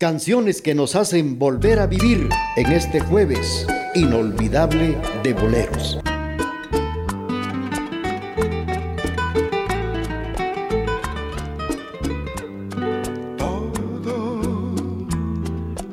Canciones 0.00 0.62
que 0.62 0.74
nos 0.74 0.96
hacen 0.96 1.38
volver 1.38 1.78
a 1.78 1.86
vivir 1.86 2.26
en 2.56 2.72
este 2.72 3.00
jueves 3.00 3.66
inolvidable 3.94 4.96
de 5.22 5.34
boleros. 5.34 5.98
Todo 13.36 14.72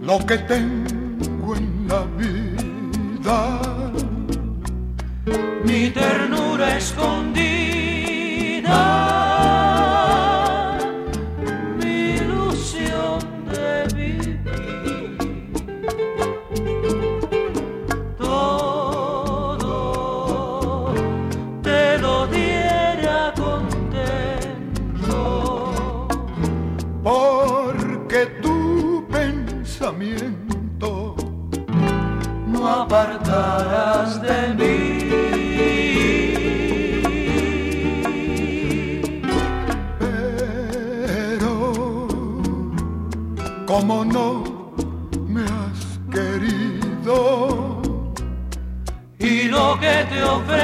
lo 0.03 0.25
que 0.25 0.37
tengo 0.37 1.55
en 1.57 1.87
la 1.89 2.05
vida, 2.17 3.59
mi 5.65 5.89
ternura 5.89 6.77
escondida 6.77 7.46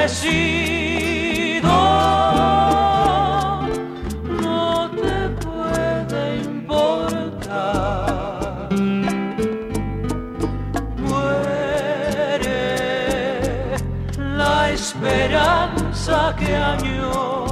te 0.04 0.10
ofrecí 0.10 0.64
que 16.36 16.54
añoro. 16.54 17.43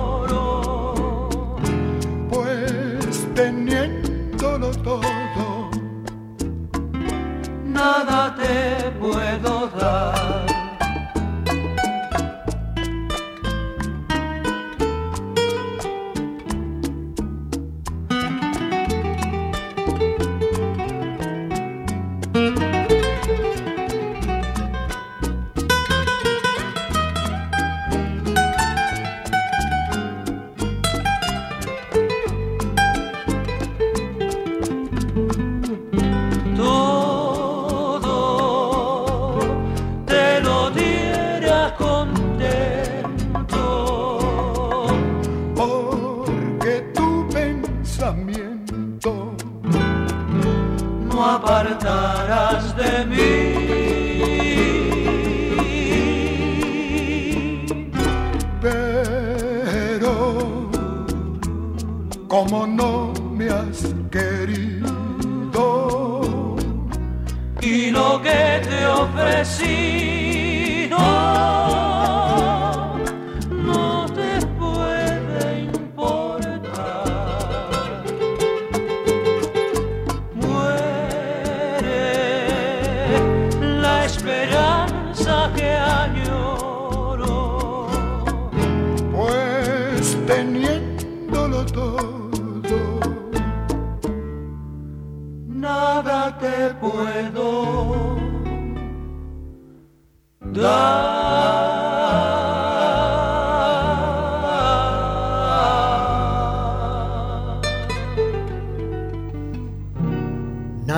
lo 67.92 68.20
que 68.20 68.60
te 68.64 68.86
ofrecí. 68.86 70.88
No. 70.90 71.91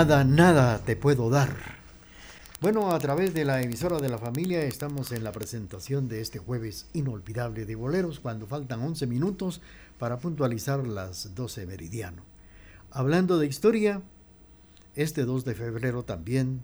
Nada, 0.05 0.23
nada 0.23 0.81
te 0.85 0.97
puedo 0.97 1.31
dar. 1.31 1.57
Bueno, 2.61 2.93
a 2.93 2.99
través 2.99 3.33
de 3.33 3.47
la 3.47 3.63
emisora 3.63 4.01
de 4.01 4.11
la 4.11 4.19
familia 4.19 4.63
estamos 4.63 5.13
en 5.13 5.25
la 5.25 5.33
presentación 5.33 6.09
de 6.09 6.21
este 6.21 6.39
jueves 6.39 6.89
inolvidable 6.93 7.65
de 7.65 7.75
boleros 7.75 8.21
cuando 8.21 8.47
faltan 8.47 8.83
11 8.83 9.07
minutos 9.07 9.63
para 9.99 10.19
puntualizar 10.19 10.87
las 10.87 11.35
12 11.35 11.65
meridiano. 11.65 12.23
Hablando 12.91 13.39
de 13.39 13.47
historia, 13.47 14.03
este 14.95 15.25
2 15.25 15.47
de 15.47 15.55
febrero 15.55 16.03
también 16.03 16.63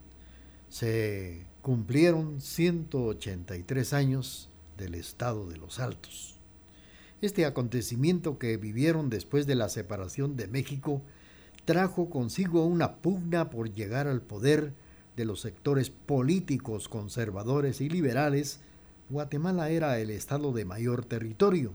se 0.68 1.46
cumplieron 1.62 2.42
183 2.42 3.92
años 3.94 4.50
del 4.76 4.96
estado 4.96 5.48
de 5.48 5.56
los 5.56 5.80
Altos. 5.80 6.38
Este 7.22 7.46
acontecimiento 7.46 8.38
que 8.38 8.58
vivieron 8.58 9.08
después 9.08 9.46
de 9.46 9.54
la 9.54 9.70
separación 9.70 10.36
de 10.36 10.46
México 10.46 11.00
trajo 11.70 12.10
consigo 12.10 12.66
una 12.66 12.96
pugna 12.96 13.48
por 13.48 13.72
llegar 13.72 14.08
al 14.08 14.22
poder 14.22 14.74
de 15.16 15.24
los 15.24 15.40
sectores 15.40 15.88
políticos 15.88 16.88
conservadores 16.88 17.80
y 17.80 17.88
liberales, 17.88 18.58
Guatemala 19.08 19.70
era 19.70 19.96
el 20.00 20.10
estado 20.10 20.52
de 20.52 20.64
mayor 20.64 21.04
territorio 21.04 21.72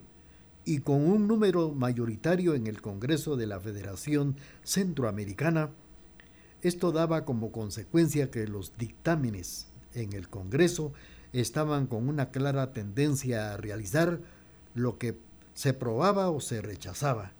y 0.66 0.80
con 0.80 1.10
un 1.10 1.30
número 1.30 1.72
mayoritario 1.72 2.56
en 2.56 2.68
el 2.68 2.82
Congreso 2.82 3.38
de 3.38 3.48
la 3.48 3.58
Federación 3.58 4.36
Centroamericana, 4.66 5.70
esto 6.62 6.92
daba 6.92 7.24
como 7.24 7.54
consecuencia 7.54 8.30
que 8.30 8.50
los 8.50 8.78
dictámenes 8.78 9.68
en 9.94 10.12
el 10.12 10.28
Congreso 10.28 10.92
estaban 11.32 11.88
con 11.88 12.10
una 12.10 12.32
clara 12.32 12.74
tendencia 12.74 13.54
a 13.54 13.56
realizar 13.56 14.20
lo 14.74 14.98
que 14.98 15.18
se 15.54 15.74
probaba 15.74 16.32
o 16.32 16.42
se 16.42 16.62
rechazaba. 16.62 17.32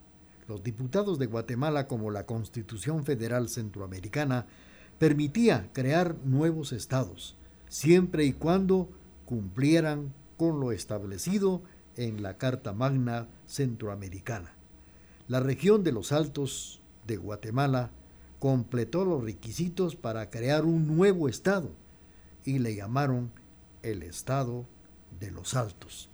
Los 0.48 0.64
diputados 0.64 1.18
de 1.18 1.26
Guatemala, 1.26 1.88
como 1.88 2.12
la 2.12 2.26
Constitución 2.26 3.04
Federal 3.04 3.50
Centroamericana, 3.50 4.46
permitía 5.00 5.70
crear 5.74 6.16
nuevos 6.24 6.72
estados, 6.72 7.36
siempre 7.68 8.26
y 8.26 8.34
cuando 8.34 8.90
cumplieran 9.26 10.14
con 10.38 10.60
lo 10.60 10.72
establecido 10.72 11.64
en 11.96 12.22
la 12.22 12.38
Carta 12.38 12.74
Magna 12.74 13.28
Centroamericana. 13.48 14.54
La 15.28 15.40
región 15.40 15.84
de 15.84 15.92
los 15.92 16.12
Altos 16.12 16.82
de 17.08 17.18
Guatemala 17.18 17.92
completó 18.38 19.06
los 19.06 19.24
requisitos 19.24 19.96
para 19.96 20.30
crear 20.30 20.66
un 20.66 20.96
nuevo 20.96 21.28
estado 21.28 21.72
y 22.44 22.60
le 22.60 22.76
llamaron 22.76 23.32
el 23.82 24.04
Estado 24.04 24.68
de 25.20 25.32
los 25.32 25.56
Altos. 25.56 26.10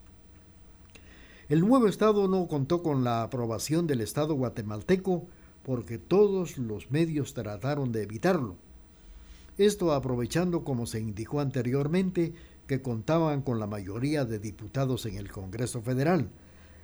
El 1.51 1.67
nuevo 1.67 1.87
Estado 1.87 2.29
no 2.29 2.47
contó 2.47 2.81
con 2.81 3.03
la 3.03 3.23
aprobación 3.23 3.85
del 3.85 3.99
Estado 3.99 4.35
guatemalteco 4.35 5.27
porque 5.63 5.97
todos 5.97 6.57
los 6.57 6.91
medios 6.91 7.33
trataron 7.33 7.91
de 7.91 8.03
evitarlo. 8.03 8.55
Esto 9.57 9.91
aprovechando, 9.91 10.63
como 10.63 10.85
se 10.85 11.01
indicó 11.01 11.41
anteriormente, 11.41 12.33
que 12.67 12.81
contaban 12.81 13.41
con 13.41 13.59
la 13.59 13.67
mayoría 13.67 14.23
de 14.23 14.39
diputados 14.39 15.05
en 15.05 15.17
el 15.17 15.29
Congreso 15.29 15.81
Federal. 15.81 16.29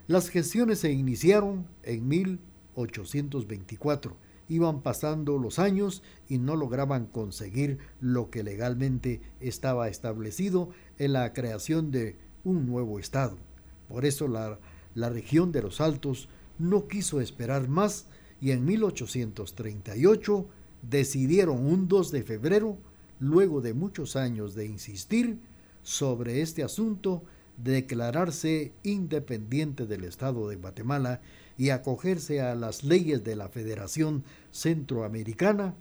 Las 0.05 0.27
gestiones 0.27 0.79
se 0.79 0.91
iniciaron 0.91 1.65
en 1.83 2.05
1824 2.09 4.17
iban 4.49 4.81
pasando 4.81 5.37
los 5.37 5.59
años 5.59 6.03
y 6.27 6.39
no 6.39 6.57
lograban 6.57 7.05
conseguir 7.05 7.77
lo 8.01 8.29
que 8.29 8.43
legalmente 8.43 9.21
estaba 9.39 9.87
establecido 9.87 10.71
en 10.97 11.13
la 11.13 11.31
creación 11.31 11.89
de 11.89 12.17
un 12.43 12.65
nuevo 12.65 12.99
Estado. 12.99 13.46
Por 13.87 14.05
eso 14.05 14.27
la, 14.27 14.59
la 14.95 15.09
región 15.09 15.51
de 15.51 15.61
los 15.61 15.81
Altos 15.81 16.29
no 16.59 16.87
quiso 16.87 17.21
esperar 17.21 17.67
más 17.67 18.07
y 18.41 18.51
en 18.51 18.65
1838 18.65 20.47
decidieron 20.81 21.65
un 21.65 21.87
2 21.87 22.11
de 22.11 22.23
febrero, 22.23 22.77
luego 23.19 23.61
de 23.61 23.73
muchos 23.73 24.15
años 24.15 24.55
de 24.55 24.65
insistir 24.65 25.39
sobre 25.81 26.41
este 26.41 26.63
asunto, 26.63 27.23
declararse 27.57 28.73
independiente 28.83 29.85
del 29.85 30.03
Estado 30.03 30.47
de 30.47 30.55
Guatemala 30.55 31.21
y 31.57 31.69
acogerse 31.69 32.41
a 32.41 32.53
las 32.55 32.83
leyes 32.83 33.23
de 33.23 33.35
la 33.35 33.49
Federación 33.49 34.23
Centroamericana, 34.51 35.73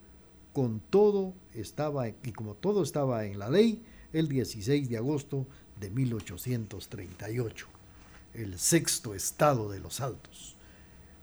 con 0.52 0.80
todo 0.80 1.34
estaba 1.52 2.08
y 2.08 2.32
como 2.34 2.54
todo 2.54 2.82
estaba 2.82 3.26
en 3.26 3.38
la 3.38 3.50
ley, 3.50 3.82
el 4.12 4.28
16 4.28 4.88
de 4.88 4.96
agosto 4.96 5.46
de 5.78 5.90
1838, 5.90 7.66
el 8.36 8.58
sexto 8.58 9.14
estado 9.14 9.70
de 9.70 9.80
los 9.80 10.00
Altos. 10.00 10.56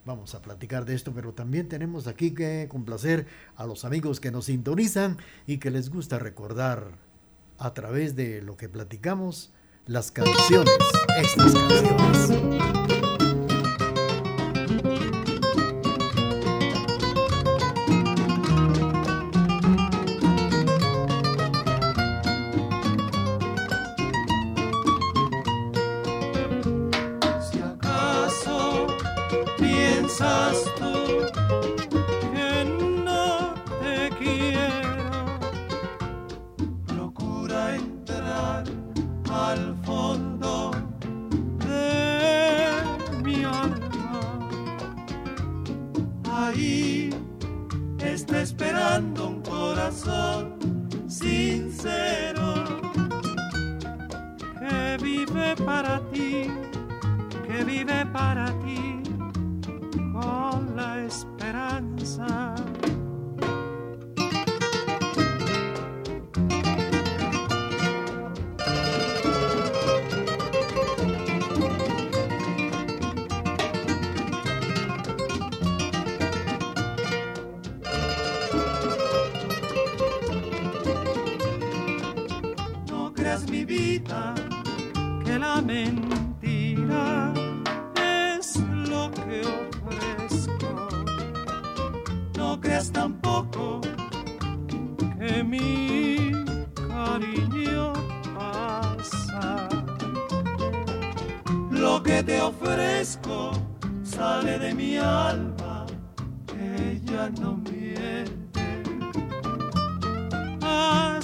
Vamos 0.05 0.35
a 0.35 0.41
platicar 0.41 0.83
de 0.85 0.95
esto, 0.95 1.13
pero 1.13 1.33
también 1.33 1.69
tenemos 1.69 2.07
aquí 2.07 2.33
que 2.33 2.67
complacer 2.69 3.25
a 3.55 3.65
los 3.65 3.85
amigos 3.85 4.19
que 4.19 4.31
nos 4.31 4.45
sintonizan 4.45 5.17
y 5.47 5.59
que 5.59 5.71
les 5.71 5.89
gusta 5.89 6.19
recordar 6.19 6.97
a 7.57 7.73
través 7.73 8.15
de 8.15 8.41
lo 8.41 8.57
que 8.57 8.67
platicamos 8.67 9.53
las 9.85 10.11
canciones, 10.11 10.73
estas 11.17 11.53
canciones. 11.53 13.12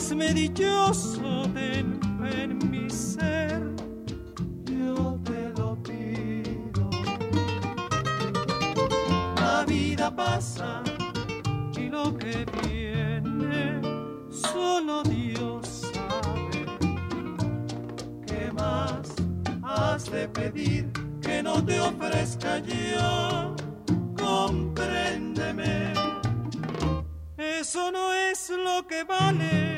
hazme 0.09 0.33
dichoso 0.33 1.47
de 1.53 1.85
en 2.33 2.57
mi 2.71 2.89
ser. 2.89 3.61
Yo 4.65 5.19
te 5.23 5.53
lo 5.56 5.77
pido. 5.83 6.89
La 9.35 9.65
vida 9.65 10.09
pasa 10.15 10.81
y 11.77 11.89
lo 11.89 12.17
que 12.17 12.44
viene 12.63 13.81
solo 14.31 15.03
Dios 15.03 15.91
sabe. 15.94 16.65
¿Qué 18.25 18.51
más 18.51 19.13
has 19.61 20.09
de 20.09 20.27
pedir 20.27 20.91
que 21.21 21.44
no 21.44 21.63
te 21.63 21.79
ofrezca 21.79 22.57
yo? 22.57 23.56
Compréndeme. 24.17 25.94
Eso 27.38 27.91
no 27.91 28.11
es 28.11 28.50
lo 28.50 28.88
que 28.88 29.03
vale. 29.03 29.69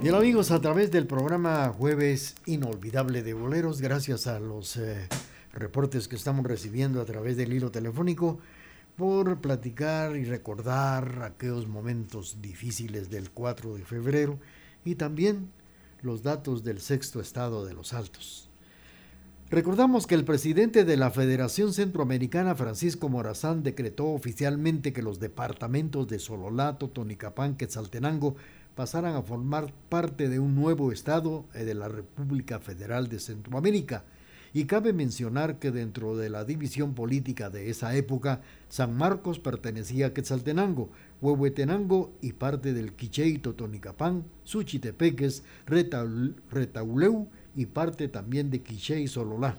Bien 0.00 0.14
amigos, 0.14 0.50
a 0.50 0.60
través 0.62 0.90
del 0.90 1.06
programa 1.06 1.68
Jueves 1.68 2.34
Inolvidable 2.46 3.22
de 3.22 3.34
Boleros, 3.34 3.82
gracias 3.82 4.26
a 4.26 4.40
los 4.40 4.78
eh, 4.78 5.08
reportes 5.52 6.08
que 6.08 6.16
estamos 6.16 6.46
recibiendo 6.46 7.02
a 7.02 7.04
través 7.04 7.36
del 7.36 7.52
hilo 7.52 7.70
telefónico, 7.70 8.38
por 8.98 9.40
platicar 9.40 10.16
y 10.16 10.24
recordar 10.24 11.22
aquellos 11.22 11.68
momentos 11.68 12.42
difíciles 12.42 13.08
del 13.08 13.30
4 13.30 13.76
de 13.76 13.84
febrero 13.84 14.40
y 14.84 14.96
también 14.96 15.52
los 16.02 16.24
datos 16.24 16.64
del 16.64 16.80
sexto 16.80 17.20
estado 17.20 17.64
de 17.64 17.74
los 17.74 17.92
Altos. 17.92 18.50
Recordamos 19.50 20.08
que 20.08 20.16
el 20.16 20.24
presidente 20.24 20.84
de 20.84 20.96
la 20.96 21.12
Federación 21.12 21.72
Centroamericana, 21.72 22.56
Francisco 22.56 23.08
Morazán, 23.08 23.62
decretó 23.62 24.08
oficialmente 24.08 24.92
que 24.92 25.00
los 25.00 25.20
departamentos 25.20 26.08
de 26.08 26.18
Sololato, 26.18 26.88
Tonicapán, 26.88 27.56
Quetzaltenango 27.56 28.34
pasaran 28.74 29.14
a 29.14 29.22
formar 29.22 29.72
parte 29.88 30.28
de 30.28 30.40
un 30.40 30.56
nuevo 30.56 30.90
Estado 30.90 31.44
eh, 31.54 31.64
de 31.64 31.74
la 31.74 31.88
República 31.88 32.58
Federal 32.58 33.08
de 33.08 33.20
Centroamérica. 33.20 34.04
Y 34.54 34.64
cabe 34.64 34.92
mencionar 34.92 35.58
que 35.58 35.70
dentro 35.70 36.16
de 36.16 36.30
la 36.30 36.44
división 36.44 36.94
política 36.94 37.50
de 37.50 37.70
esa 37.70 37.94
época, 37.94 38.40
San 38.68 38.96
Marcos 38.96 39.38
pertenecía 39.38 40.06
a 40.06 40.14
Quetzaltenango, 40.14 40.90
Huehuetenango 41.20 42.12
y 42.22 42.32
parte 42.32 42.72
del 42.72 42.94
Quiché 42.94 43.38
Totonicapán, 43.38 44.24
Suchitepeques, 44.44 45.42
Retauleu 45.66 47.28
y 47.54 47.66
parte 47.66 48.08
también 48.08 48.50
de 48.50 48.62
Quiché 48.62 49.00
y 49.00 49.08
Sololá. 49.08 49.58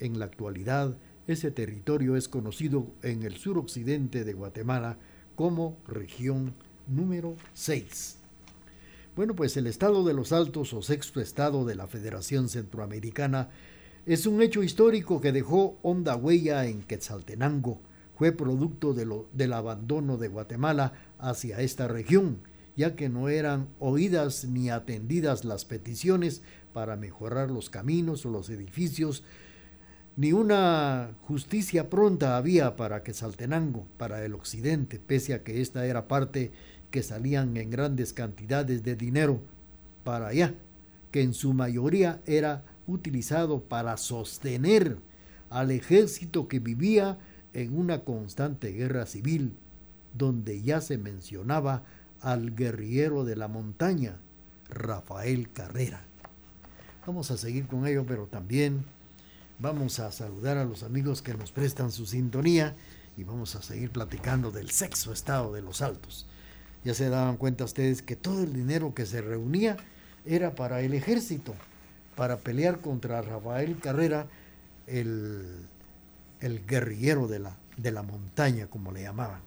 En 0.00 0.18
la 0.18 0.24
actualidad, 0.24 0.96
ese 1.26 1.50
territorio 1.50 2.16
es 2.16 2.28
conocido 2.28 2.88
en 3.02 3.22
el 3.22 3.36
suroccidente 3.36 4.24
de 4.24 4.32
Guatemala 4.32 4.98
como 5.34 5.76
región 5.86 6.54
número 6.86 7.36
6. 7.54 8.18
Bueno, 9.16 9.34
pues 9.34 9.56
el 9.56 9.66
Estado 9.66 10.04
de 10.04 10.12
los 10.12 10.32
Altos 10.32 10.72
o 10.74 10.82
sexto 10.82 11.20
Estado 11.20 11.64
de 11.64 11.74
la 11.74 11.86
Federación 11.86 12.48
Centroamericana 12.48 13.48
es 14.06 14.24
un 14.26 14.40
hecho 14.40 14.62
histórico 14.62 15.20
que 15.20 15.32
dejó 15.32 15.78
honda 15.82 16.14
huella 16.14 16.66
en 16.66 16.82
Quetzaltenango. 16.82 17.80
Fue 18.16 18.30
producto 18.30 18.94
del 18.94 19.52
abandono 19.52 20.16
de 20.16 20.28
Guatemala 20.28 20.92
hacia 21.18 21.60
esta 21.60 21.88
región, 21.88 22.38
ya 22.76 22.94
que 22.94 23.08
no 23.08 23.28
eran 23.28 23.68
oídas 23.80 24.44
ni 24.44 24.70
atendidas 24.70 25.44
las 25.44 25.64
peticiones 25.64 26.42
para 26.72 26.96
mejorar 26.96 27.50
los 27.50 27.68
caminos 27.68 28.24
o 28.24 28.30
los 28.30 28.48
edificios, 28.48 29.24
ni 30.16 30.32
una 30.32 31.10
justicia 31.22 31.90
pronta 31.90 32.36
había 32.36 32.76
para 32.76 33.02
Quetzaltenango, 33.02 33.86
para 33.98 34.24
el 34.24 34.34
occidente, 34.34 35.00
pese 35.00 35.34
a 35.34 35.42
que 35.42 35.60
esta 35.60 35.84
era 35.84 36.06
parte 36.06 36.52
que 36.90 37.02
salían 37.02 37.56
en 37.56 37.70
grandes 37.70 38.12
cantidades 38.12 38.82
de 38.82 38.94
dinero 38.94 39.40
para 40.04 40.28
allá, 40.28 40.54
que 41.10 41.22
en 41.22 41.34
su 41.34 41.52
mayoría 41.52 42.22
era 42.24 42.64
utilizado 42.86 43.62
para 43.62 43.96
sostener 43.96 44.98
al 45.50 45.70
ejército 45.70 46.48
que 46.48 46.58
vivía 46.58 47.18
en 47.52 47.76
una 47.78 48.04
constante 48.04 48.72
guerra 48.72 49.06
civil 49.06 49.54
donde 50.14 50.62
ya 50.62 50.80
se 50.80 50.98
mencionaba 50.98 51.84
al 52.20 52.54
guerrillero 52.54 53.24
de 53.24 53.36
la 53.36 53.48
montaña, 53.48 54.16
Rafael 54.68 55.50
Carrera. 55.52 56.04
Vamos 57.06 57.30
a 57.30 57.36
seguir 57.36 57.66
con 57.66 57.86
ello, 57.86 58.04
pero 58.06 58.26
también 58.26 58.84
vamos 59.58 60.00
a 60.00 60.10
saludar 60.10 60.58
a 60.58 60.64
los 60.64 60.82
amigos 60.82 61.22
que 61.22 61.34
nos 61.34 61.52
prestan 61.52 61.92
su 61.92 62.06
sintonía 62.06 62.74
y 63.16 63.24
vamos 63.24 63.54
a 63.54 63.62
seguir 63.62 63.90
platicando 63.90 64.50
del 64.50 64.70
sexo 64.70 65.12
estado 65.12 65.52
de 65.52 65.62
los 65.62 65.82
altos. 65.82 66.26
Ya 66.84 66.94
se 66.94 67.08
daban 67.08 67.36
cuenta 67.36 67.64
ustedes 67.64 68.02
que 68.02 68.16
todo 68.16 68.42
el 68.42 68.52
dinero 68.52 68.94
que 68.94 69.06
se 69.06 69.20
reunía 69.20 69.76
era 70.24 70.54
para 70.54 70.80
el 70.80 70.94
ejército, 70.94 71.54
para 72.16 72.38
pelear 72.38 72.80
contra 72.80 73.22
Rafael 73.22 73.78
Carrera, 73.78 74.26
el, 74.86 75.68
el 76.40 76.66
guerrillero 76.66 77.28
de 77.28 77.38
la, 77.38 77.56
de 77.76 77.92
la 77.92 78.02
montaña, 78.02 78.66
como 78.66 78.90
le 78.90 79.02
llamaban. 79.02 79.40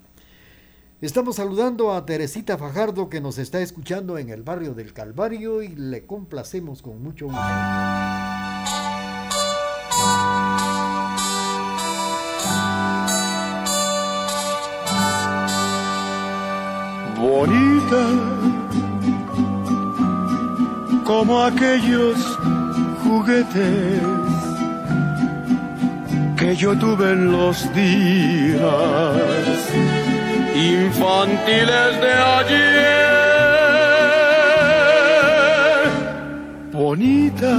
Estamos 1.02 1.38
saludando 1.38 1.94
a 1.94 2.06
Teresita 2.06 2.58
Fajardo 2.58 3.10
que 3.10 3.22
nos 3.22 3.38
está 3.38 3.62
escuchando 3.62 4.18
en 4.18 4.30
el 4.30 4.44
barrio 4.44 4.74
del 4.74 4.94
Calvario 4.94 5.64
y 5.64 5.70
le 5.70 6.06
complacemos 6.06 6.82
con 6.82 7.02
mucho 7.02 7.26
gusto. 7.28 7.40
bonita 17.20 18.02
como 21.06 21.44
aquellos 21.44 22.40
juguetes 23.10 24.01
que 26.38 26.56
yo 26.56 26.78
tuve 26.78 27.12
en 27.18 27.32
los 27.32 27.58
días 27.74 29.56
infantiles 30.56 31.92
de 32.06 32.13
ayer. 32.39 33.10
Bonita 36.72 37.56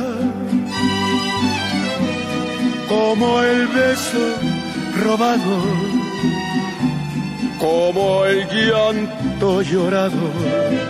como 2.88 3.42
el 3.42 3.66
beso 3.80 4.24
robado, 5.04 5.58
como 7.58 8.24
el 8.24 8.38
llanto 8.48 9.62
llorado 9.62 10.89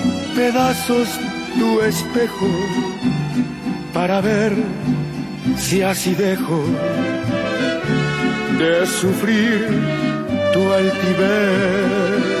pedazos 0.35 1.09
tu 1.57 1.81
espejo 1.81 2.49
para 3.93 4.21
ver 4.21 4.53
si 5.57 5.81
así 5.81 6.13
dejo 6.15 6.63
de 8.57 8.85
sufrir 8.85 9.67
tu 10.53 10.71
altivez. 10.71 12.40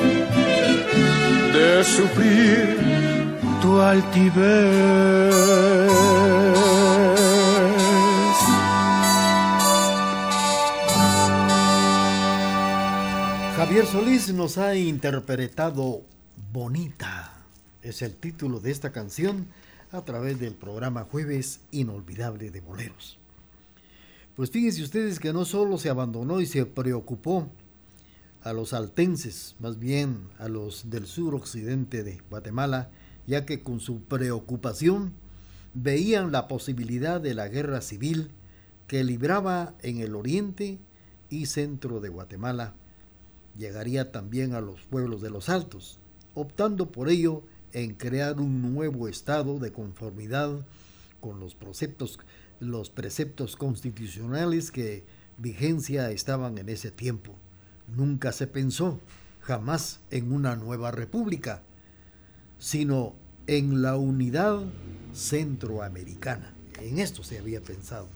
de 1.61 1.83
sufrir 1.83 2.77
tu 3.61 3.79
altivez. 3.79 5.31
Javier 13.55 13.85
Solís 13.85 14.33
nos 14.33 14.57
ha 14.57 14.75
interpretado 14.75 16.01
Bonita. 16.51 17.33
Es 17.83 18.01
el 18.01 18.15
título 18.15 18.59
de 18.59 18.71
esta 18.71 18.91
canción 18.91 19.47
a 19.91 20.01
través 20.03 20.39
del 20.39 20.55
programa 20.55 21.03
Jueves 21.03 21.59
Inolvidable 21.71 22.49
de 22.49 22.61
Boleros. 22.61 23.19
Pues 24.35 24.49
fíjense 24.49 24.81
ustedes 24.81 25.19
que 25.19 25.33
no 25.33 25.45
solo 25.45 25.77
se 25.77 25.89
abandonó 25.89 26.41
y 26.41 26.47
se 26.47 26.65
preocupó 26.65 27.47
a 28.43 28.53
los 28.53 28.73
altenses, 28.73 29.55
más 29.59 29.77
bien 29.77 30.29
a 30.39 30.47
los 30.47 30.89
del 30.89 31.05
sur 31.05 31.35
occidente 31.35 32.03
de 32.03 32.21
Guatemala, 32.29 32.89
ya 33.27 33.45
que 33.45 33.61
con 33.61 33.79
su 33.79 34.01
preocupación 34.03 35.13
veían 35.73 36.31
la 36.31 36.47
posibilidad 36.47 37.21
de 37.21 37.33
la 37.33 37.47
guerra 37.47 37.81
civil 37.81 38.31
que 38.87 39.03
libraba 39.03 39.75
en 39.81 39.99
el 39.99 40.15
oriente 40.15 40.79
y 41.29 41.45
centro 41.45 41.99
de 41.99 42.09
Guatemala. 42.09 42.73
Llegaría 43.57 44.11
también 44.11 44.53
a 44.53 44.61
los 44.61 44.81
pueblos 44.81 45.21
de 45.21 45.29
los 45.29 45.49
altos, 45.49 45.99
optando 46.33 46.91
por 46.91 47.09
ello 47.09 47.43
en 47.73 47.93
crear 47.93 48.39
un 48.39 48.73
nuevo 48.73 49.07
estado 49.07 49.59
de 49.59 49.71
conformidad 49.71 50.65
con 51.19 51.39
los 51.39 51.55
preceptos, 51.55 52.19
los 52.59 52.89
preceptos 52.89 53.55
constitucionales 53.55 54.71
que 54.71 55.05
vigencia 55.37 56.11
estaban 56.11 56.57
en 56.57 56.69
ese 56.69 56.91
tiempo. 56.91 57.35
Nunca 57.95 58.31
se 58.31 58.47
pensó 58.47 58.99
jamás 59.41 59.99
en 60.11 60.31
una 60.31 60.55
nueva 60.55 60.91
república, 60.91 61.61
sino 62.57 63.15
en 63.47 63.81
la 63.81 63.97
unidad 63.97 64.61
centroamericana. 65.13 66.53
En 66.79 66.99
esto 66.99 67.23
se 67.23 67.37
había 67.37 67.61
pensado. 67.61 68.07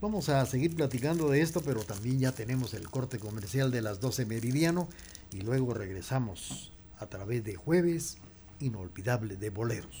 Vamos 0.00 0.28
a 0.28 0.44
seguir 0.46 0.74
platicando 0.74 1.28
de 1.28 1.42
esto, 1.42 1.60
pero 1.62 1.82
también 1.82 2.18
ya 2.18 2.32
tenemos 2.32 2.74
el 2.74 2.88
corte 2.88 3.18
comercial 3.18 3.70
de 3.70 3.82
las 3.82 4.00
12 4.00 4.24
meridiano 4.26 4.88
y 5.32 5.42
luego 5.42 5.74
regresamos 5.74 6.72
a 6.98 7.06
través 7.06 7.44
de 7.44 7.54
jueves 7.54 8.18
inolvidable 8.60 9.36
de 9.36 9.50
boleros. 9.50 10.00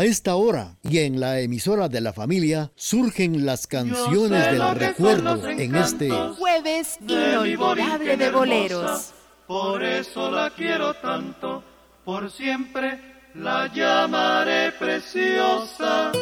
A 0.00 0.04
esta 0.04 0.34
hora 0.36 0.78
y 0.82 1.00
en 1.00 1.20
la 1.20 1.40
emisora 1.40 1.90
de 1.90 2.00
la 2.00 2.14
familia 2.14 2.72
surgen 2.74 3.44
las 3.44 3.66
canciones 3.66 4.50
del 4.50 4.74
recuerdo 4.74 5.46
en 5.46 5.74
este 5.74 6.08
jueves 6.38 6.98
inolvidable 7.06 8.16
de 8.16 8.30
boleros. 8.30 9.12
Por 9.46 9.84
eso 9.84 10.30
la 10.30 10.54
quiero 10.56 10.94
tanto, 10.94 11.62
por 12.02 12.30
siempre 12.30 12.98
la 13.34 13.70
llamaré 13.74 14.72
preciosa. 14.72 16.12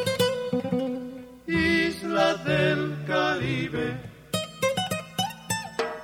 Isla 1.47 2.35
del 2.35 3.05
Caribe. 3.07 3.97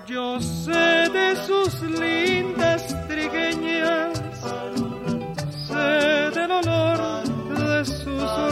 Yo 0.07 0.41
sé 0.41 1.09
de 1.11 1.35
sus 1.45 1.83
lindas 1.83 2.44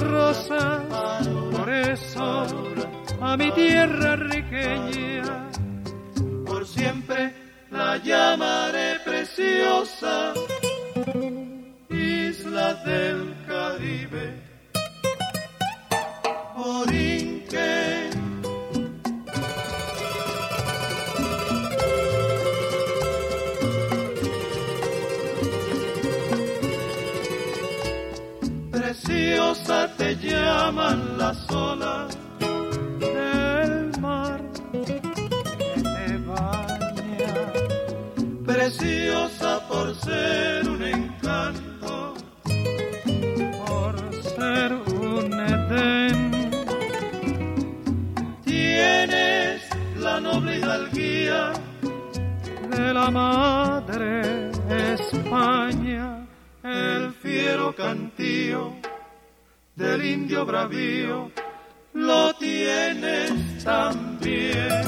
rosas, 0.02 1.28
por 1.50 1.68
eso 1.71 2.47
a 3.21 3.37
mi 3.37 3.50
tierra 3.52 4.16
riqueña, 4.16 5.49
por 6.44 6.66
siempre 6.66 7.32
la 7.71 7.97
llamaré 7.99 9.00
preciosa, 9.04 10.35
isla 11.88 12.75
del 12.85 13.35
Caribe. 13.47 14.52
Borinque. 16.56 18.01
Te 29.97 30.17
llaman 30.17 31.17
las 31.17 31.50
olas 31.50 32.17
del 33.00 34.00
mar 34.00 34.41
que 34.71 35.00
te 35.83 36.19
baña. 36.26 37.52
Preciosa 38.45 39.67
por 39.69 39.95
ser 39.97 40.69
un 40.69 40.83
encanto, 40.83 42.14
por 43.67 44.14
ser 44.37 44.73
un 44.75 45.33
edén. 45.33 46.50
Tienes 48.45 49.62
la 49.97 50.21
noble 50.21 50.59
hidalguía 50.59 51.52
de 52.76 52.93
la 52.93 53.11
madre 53.11 54.50
España, 54.93 56.26
el 56.62 57.12
fiero 57.23 57.75
cantío 57.75 58.81
del 59.75 60.05
indio 60.05 60.45
bravío, 60.45 61.31
lo 61.95 62.35
tienes 62.35 63.64
también. 63.64 64.83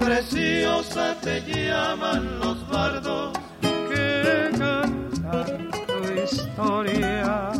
Preciosa 0.00 1.16
te 1.20 1.40
llaman 1.42 2.40
los 2.40 2.68
bardos 2.68 3.38
que 3.60 4.50
cantan 4.58 5.70
tu 5.86 6.22
historia. 6.22 7.52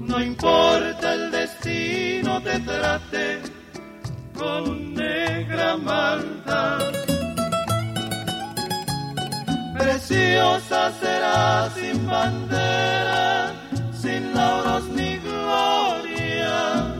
No 0.00 0.20
importa 0.22 1.14
el 1.14 1.30
destino 1.30 2.42
te 2.42 2.60
trate 2.60 3.40
con 4.34 4.94
negra 4.94 5.76
maldad. 5.76 7.15
Preciosa 9.78 10.92
será 11.00 11.70
sin 11.74 12.06
bandera, 12.06 13.52
sin 13.92 14.34
lauros 14.34 14.84
ni 14.88 15.18
gloria. 15.18 16.94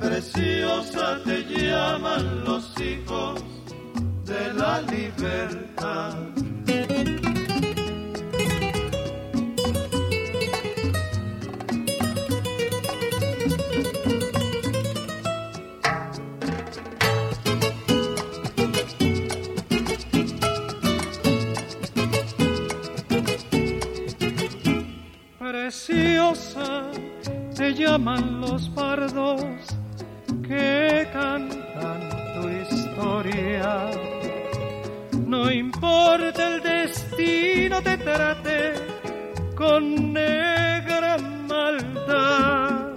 Preciosa 0.00 1.18
te 1.24 1.44
llaman 1.44 2.44
los 2.44 2.72
hijos 2.80 3.42
de 4.24 4.52
la 4.54 4.80
libertad. 4.82 6.14
Preciosa 25.54 26.90
te 27.54 27.72
llaman 27.74 28.40
los 28.40 28.68
pardos 28.70 29.40
que 30.42 31.08
cantan 31.12 32.00
tu 32.34 32.48
historia. 32.48 33.88
No 35.28 35.48
importa 35.52 36.48
el 36.48 36.60
destino 36.60 37.80
te 37.82 37.96
trate 37.98 38.72
con 39.54 40.12
negra 40.12 41.18
maldad. 41.48 42.94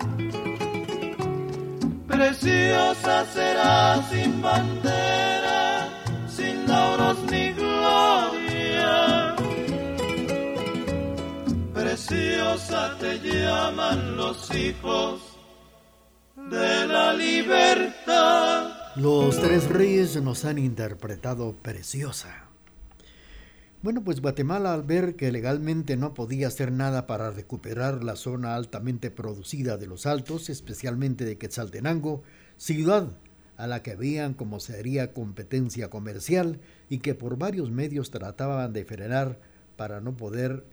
Preciosa 2.08 3.26
será 3.36 4.02
sin 4.10 4.42
Te 12.08 13.20
llaman 13.20 14.16
los 14.16 14.50
hijos 14.56 15.22
de 16.36 16.88
la 16.88 17.14
libertad. 17.14 18.70
Los 18.96 19.42
tres 19.42 19.68
reyes 19.68 20.22
nos 20.22 20.46
han 20.46 20.58
interpretado 20.58 21.54
Preciosa. 21.62 22.46
Bueno, 23.82 24.04
pues 24.06 24.22
Guatemala 24.22 24.74
al 24.74 24.84
ver 24.84 25.16
que 25.16 25.34
legalmente 25.34 25.98
no 25.98 26.14
podía 26.14 26.48
hacer 26.48 26.72
nada 26.72 27.08
para 27.08 27.30
recuperar 27.30 28.04
la 28.04 28.16
zona 28.16 28.56
altamente 28.56 29.12
producida 29.12 29.76
de 29.76 29.88
los 29.88 30.06
Altos, 30.06 30.50
especialmente 30.50 31.26
de 31.26 31.38
Quetzaltenango, 31.38 32.24
ciudad 32.56 33.12
a 33.58 33.68
la 33.68 33.84
que 33.84 33.96
veían 33.96 34.34
como 34.34 34.62
sería 34.62 35.14
competencia 35.14 35.90
comercial 35.90 36.60
y 36.90 37.00
que 37.00 37.16
por 37.16 37.38
varios 37.38 37.70
medios 37.70 38.12
trataban 38.12 38.72
de 38.72 38.86
frenar 38.86 39.40
para 39.76 40.00
no 40.00 40.16
poder 40.16 40.64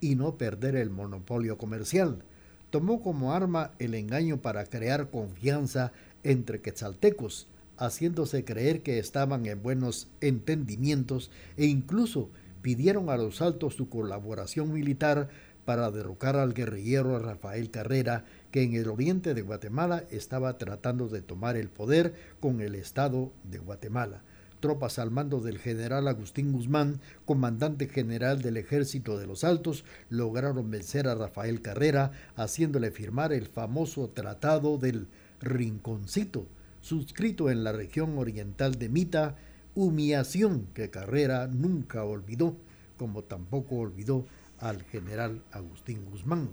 y 0.00 0.14
no 0.14 0.36
perder 0.36 0.76
el 0.76 0.90
monopolio 0.90 1.58
comercial. 1.58 2.24
Tomó 2.70 3.02
como 3.02 3.32
arma 3.32 3.72
el 3.78 3.94
engaño 3.94 4.42
para 4.42 4.66
crear 4.66 5.10
confianza 5.10 5.92
entre 6.22 6.60
quetzaltecos, 6.60 7.48
haciéndose 7.76 8.44
creer 8.44 8.82
que 8.82 8.98
estaban 8.98 9.46
en 9.46 9.62
buenos 9.62 10.08
entendimientos 10.20 11.30
e 11.56 11.66
incluso 11.66 12.30
pidieron 12.60 13.08
a 13.08 13.16
los 13.16 13.40
altos 13.40 13.74
su 13.74 13.88
colaboración 13.88 14.72
militar 14.72 15.28
para 15.64 15.90
derrocar 15.90 16.36
al 16.36 16.54
guerrillero 16.54 17.18
Rafael 17.18 17.70
Carrera, 17.70 18.24
que 18.50 18.62
en 18.62 18.74
el 18.74 18.88
oriente 18.88 19.34
de 19.34 19.42
Guatemala 19.42 20.04
estaba 20.10 20.56
tratando 20.56 21.08
de 21.08 21.20
tomar 21.20 21.56
el 21.56 21.68
poder 21.68 22.14
con 22.40 22.60
el 22.60 22.74
Estado 22.74 23.32
de 23.44 23.58
Guatemala. 23.58 24.22
Tropas 24.60 24.98
al 24.98 25.10
mando 25.10 25.40
del 25.40 25.58
general 25.58 26.08
Agustín 26.08 26.52
Guzmán, 26.52 27.00
comandante 27.24 27.86
general 27.86 28.42
del 28.42 28.56
ejército 28.56 29.18
de 29.18 29.26
los 29.26 29.44
Altos, 29.44 29.84
lograron 30.08 30.70
vencer 30.70 31.06
a 31.06 31.14
Rafael 31.14 31.62
Carrera, 31.62 32.12
haciéndole 32.34 32.90
firmar 32.90 33.32
el 33.32 33.46
famoso 33.46 34.08
Tratado 34.10 34.78
del 34.78 35.06
Rinconcito, 35.40 36.46
suscrito 36.80 37.50
en 37.50 37.62
la 37.62 37.72
región 37.72 38.18
oriental 38.18 38.76
de 38.78 38.88
Mita, 38.88 39.36
humillación 39.74 40.66
que 40.74 40.90
Carrera 40.90 41.46
nunca 41.46 42.04
olvidó, 42.04 42.56
como 42.96 43.22
tampoco 43.22 43.76
olvidó 43.76 44.26
al 44.58 44.82
general 44.82 45.42
Agustín 45.52 46.04
Guzmán. 46.10 46.48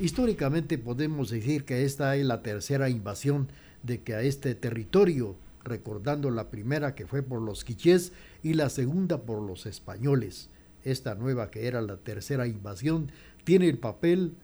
Históricamente 0.00 0.78
podemos 0.78 1.30
decir 1.30 1.64
que 1.64 1.84
esta 1.84 2.16
es 2.16 2.24
la 2.24 2.42
tercera 2.42 2.88
invasión 2.88 3.48
de 3.82 4.02
que 4.02 4.14
a 4.14 4.22
este 4.22 4.54
territorio, 4.54 5.36
recordando 5.64 6.30
la 6.30 6.50
primera 6.50 6.94
que 6.94 7.06
fue 7.06 7.22
por 7.22 7.42
los 7.42 7.64
quichés 7.64 8.12
y 8.42 8.54
la 8.54 8.70
segunda 8.70 9.22
por 9.22 9.42
los 9.42 9.66
españoles. 9.66 10.50
Esta 10.82 11.14
nueva 11.14 11.50
que 11.50 11.66
era 11.66 11.82
la 11.82 11.96
tercera 11.96 12.46
invasión 12.46 13.10
tiene 13.44 13.68
el 13.68 13.78
papel 13.78 14.34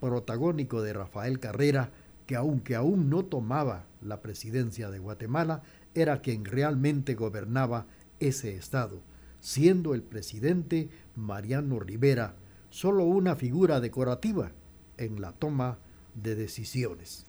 protagónico 0.00 0.82
de 0.82 0.92
Rafael 0.92 1.40
Carrera, 1.40 1.90
que 2.26 2.36
aunque 2.36 2.74
aún 2.74 3.08
no 3.08 3.24
tomaba 3.24 3.84
la 4.02 4.20
presidencia 4.20 4.90
de 4.90 4.98
Guatemala, 4.98 5.62
era 5.94 6.20
quien 6.20 6.44
realmente 6.44 7.14
gobernaba 7.14 7.86
ese 8.20 8.56
estado, 8.56 9.00
siendo 9.40 9.94
el 9.94 10.02
presidente 10.02 10.88
Mariano 11.14 11.78
Rivera 11.78 12.34
solo 12.70 13.04
una 13.04 13.36
figura 13.36 13.80
decorativa 13.80 14.50
en 14.98 15.20
la 15.20 15.32
toma 15.32 15.78
de 16.14 16.34
decisiones. 16.34 17.24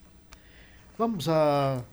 Vamos 0.97 1.27
a, 1.29 1.85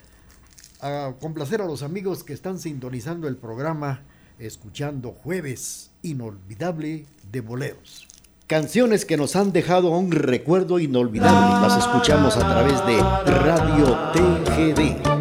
a 0.84 1.14
complacer 1.18 1.62
a 1.62 1.64
los 1.66 1.82
amigos 1.82 2.24
que 2.24 2.34
están 2.34 2.58
sintonizando 2.58 3.26
el 3.26 3.36
programa 3.36 4.02
escuchando 4.38 5.12
Jueves 5.12 5.90
Inolvidable 6.02 7.06
de 7.32 7.40
Boleros. 7.40 8.06
Canciones 8.46 9.06
que 9.06 9.16
nos 9.16 9.34
han 9.34 9.52
dejado 9.52 9.88
un 9.88 10.12
recuerdo 10.12 10.78
inolvidable. 10.78 11.66
Las 11.66 11.78
escuchamos 11.78 12.36
a 12.36 12.40
través 12.40 12.84
de 12.84 12.98
Radio 13.00 13.96
TGD. 14.12 15.13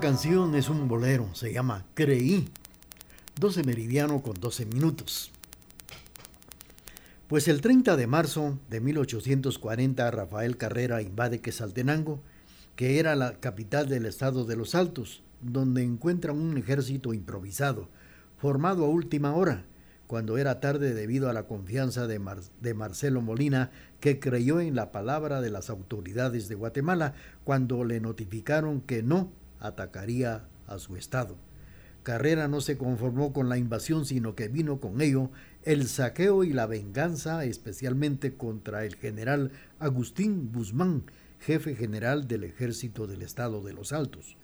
Canción 0.00 0.54
es 0.54 0.68
un 0.68 0.88
bolero, 0.88 1.28
se 1.34 1.52
llama 1.52 1.84
Creí. 1.94 2.48
12 3.40 3.64
meridiano 3.64 4.22
con 4.22 4.34
12 4.34 4.66
minutos. 4.66 5.30
Pues 7.28 7.48
el 7.48 7.60
30 7.60 7.96
de 7.96 8.06
marzo 8.06 8.58
de 8.70 8.80
1840 8.80 10.10
Rafael 10.10 10.56
Carrera 10.56 11.02
invade 11.02 11.40
Quesaltenango, 11.40 12.22
que 12.76 12.98
era 12.98 13.16
la 13.16 13.34
capital 13.40 13.88
del 13.88 14.06
estado 14.06 14.44
de 14.44 14.56
los 14.56 14.74
Altos, 14.74 15.22
donde 15.40 15.82
encuentra 15.82 16.32
un 16.32 16.56
ejército 16.56 17.12
improvisado, 17.12 17.88
formado 18.38 18.84
a 18.84 18.88
última 18.88 19.34
hora, 19.34 19.66
cuando 20.06 20.38
era 20.38 20.60
tarde 20.60 20.94
debido 20.94 21.28
a 21.28 21.32
la 21.32 21.44
confianza 21.44 22.06
de, 22.06 22.20
de 22.60 22.74
Marcelo 22.74 23.20
Molina, 23.20 23.70
que 24.00 24.20
creyó 24.20 24.60
en 24.60 24.76
la 24.76 24.92
palabra 24.92 25.40
de 25.40 25.50
las 25.50 25.68
autoridades 25.68 26.48
de 26.48 26.54
Guatemala 26.54 27.14
cuando 27.42 27.84
le 27.84 28.00
notificaron 28.00 28.80
que 28.80 29.02
no 29.02 29.32
atacaría 29.64 30.44
a 30.66 30.78
su 30.78 30.96
estado. 30.96 31.36
Carrera 32.02 32.48
no 32.48 32.60
se 32.60 32.76
conformó 32.76 33.32
con 33.32 33.48
la 33.48 33.56
invasión, 33.56 34.04
sino 34.04 34.34
que 34.34 34.48
vino 34.48 34.78
con 34.78 35.00
ello 35.00 35.30
el 35.62 35.88
saqueo 35.88 36.44
y 36.44 36.52
la 36.52 36.66
venganza, 36.66 37.44
especialmente 37.44 38.34
contra 38.34 38.84
el 38.84 38.96
general 38.96 39.52
Agustín 39.78 40.50
Guzmán, 40.52 41.04
jefe 41.40 41.74
general 41.74 42.28
del 42.28 42.44
ejército 42.44 43.06
del 43.06 43.22
estado 43.22 43.62
de 43.62 43.72
los 43.72 43.94
Altos, 43.94 44.36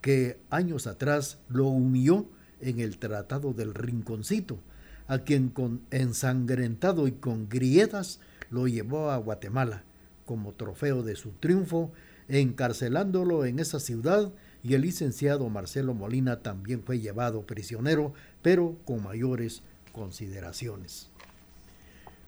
que 0.00 0.40
años 0.50 0.88
atrás 0.88 1.38
lo 1.48 1.66
humilló 1.66 2.26
en 2.60 2.80
el 2.80 2.98
Tratado 2.98 3.52
del 3.52 3.74
Rinconcito, 3.74 4.58
a 5.06 5.20
quien 5.20 5.50
con 5.50 5.82
ensangrentado 5.92 7.06
y 7.06 7.12
con 7.12 7.48
grietas 7.48 8.18
lo 8.50 8.66
llevó 8.66 9.10
a 9.10 9.18
Guatemala 9.18 9.84
como 10.24 10.52
trofeo 10.52 11.02
de 11.02 11.14
su 11.14 11.30
triunfo, 11.32 11.92
encarcelándolo 12.28 13.44
en 13.44 13.58
esa 13.58 13.78
ciudad 13.78 14.32
y 14.64 14.72
el 14.72 14.80
licenciado 14.80 15.48
Marcelo 15.50 15.92
Molina 15.92 16.40
también 16.40 16.82
fue 16.82 16.98
llevado 16.98 17.42
prisionero, 17.42 18.14
pero 18.40 18.78
con 18.86 19.02
mayores 19.02 19.62
consideraciones. 19.92 21.10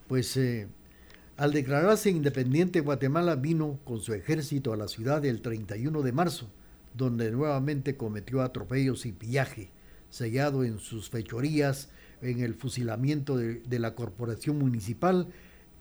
Pues 0.07 0.37
eh, 0.37 0.69
al 1.39 1.53
declararse 1.53 2.11
independiente 2.11 2.81
Guatemala 2.81 3.37
vino 3.37 3.81
con 3.85 4.01
su 4.01 4.13
ejército 4.13 4.75
a 4.75 4.77
la 4.77 4.87
ciudad 4.87 5.25
el 5.25 5.41
31 5.41 6.03
de 6.03 6.13
marzo, 6.13 6.51
donde 6.95 7.31
nuevamente 7.31 7.97
cometió 7.97 8.43
atropellos 8.43 9.07
y 9.07 9.13
pillaje, 9.13 9.71
sellado 10.11 10.63
en 10.63 10.79
sus 10.79 11.09
fechorías 11.09 11.89
en 12.21 12.41
el 12.41 12.55
fusilamiento 12.55 13.39
de, 13.39 13.61
de 13.61 13.79
la 13.79 13.95
corporación 13.95 14.59
municipal 14.59 15.29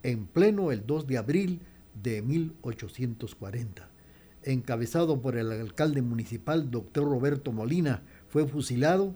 en 0.03 0.25
pleno 0.25 0.71
el 0.71 0.85
2 0.85 1.05
de 1.05 1.17
abril 1.17 1.61
de 2.01 2.21
1840 2.21 3.94
encabezado 4.45 5.21
por 5.21 5.37
el 5.37 5.51
alcalde 5.51 6.01
municipal, 6.01 6.71
doctor 6.71 7.05
Roberto 7.05 7.51
Molina, 7.51 8.03
fue 8.29 8.47
fusilado 8.47 9.13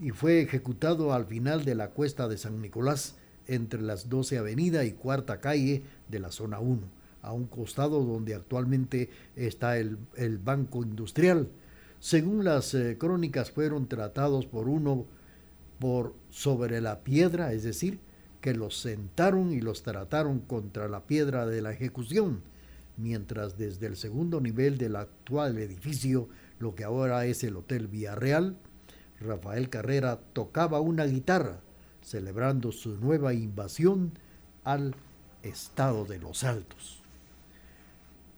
y 0.00 0.10
fue 0.10 0.40
ejecutado 0.40 1.12
al 1.12 1.26
final 1.26 1.64
de 1.64 1.74
la 1.74 1.90
cuesta 1.90 2.28
de 2.28 2.38
San 2.38 2.60
Nicolás, 2.60 3.16
entre 3.46 3.82
las 3.82 4.08
12 4.08 4.38
Avenida 4.38 4.84
y 4.84 4.92
Cuarta 4.92 5.40
Calle 5.40 5.82
de 6.08 6.18
la 6.18 6.30
zona 6.32 6.60
1, 6.60 6.80
a 7.22 7.32
un 7.32 7.46
costado 7.46 8.02
donde 8.04 8.34
actualmente 8.34 9.10
está 9.36 9.76
el, 9.76 9.98
el 10.16 10.38
Banco 10.38 10.82
Industrial. 10.82 11.48
Según 12.00 12.44
las 12.44 12.74
eh, 12.74 12.96
crónicas, 12.98 13.50
fueron 13.50 13.86
tratados 13.86 14.46
por 14.46 14.68
uno 14.68 15.06
por 15.78 16.14
sobre 16.30 16.80
la 16.80 17.00
piedra, 17.00 17.52
es 17.52 17.64
decir, 17.64 17.98
que 18.40 18.54
los 18.54 18.78
sentaron 18.78 19.52
y 19.52 19.60
los 19.60 19.82
trataron 19.82 20.38
contra 20.38 20.88
la 20.88 21.06
piedra 21.06 21.46
de 21.46 21.60
la 21.60 21.72
ejecución 21.72 22.42
mientras 22.96 23.58
desde 23.58 23.86
el 23.86 23.96
segundo 23.96 24.40
nivel 24.40 24.78
del 24.78 24.96
actual 24.96 25.58
edificio, 25.58 26.28
lo 26.58 26.74
que 26.74 26.84
ahora 26.84 27.26
es 27.26 27.44
el 27.44 27.56
Hotel 27.56 27.88
Villarreal, 27.88 28.56
Rafael 29.20 29.68
Carrera 29.70 30.20
tocaba 30.32 30.80
una 30.80 31.04
guitarra, 31.04 31.60
celebrando 32.02 32.72
su 32.72 32.98
nueva 32.98 33.32
invasión 33.32 34.18
al 34.64 34.94
estado 35.42 36.04
de 36.04 36.18
los 36.18 36.44
Altos. 36.44 37.03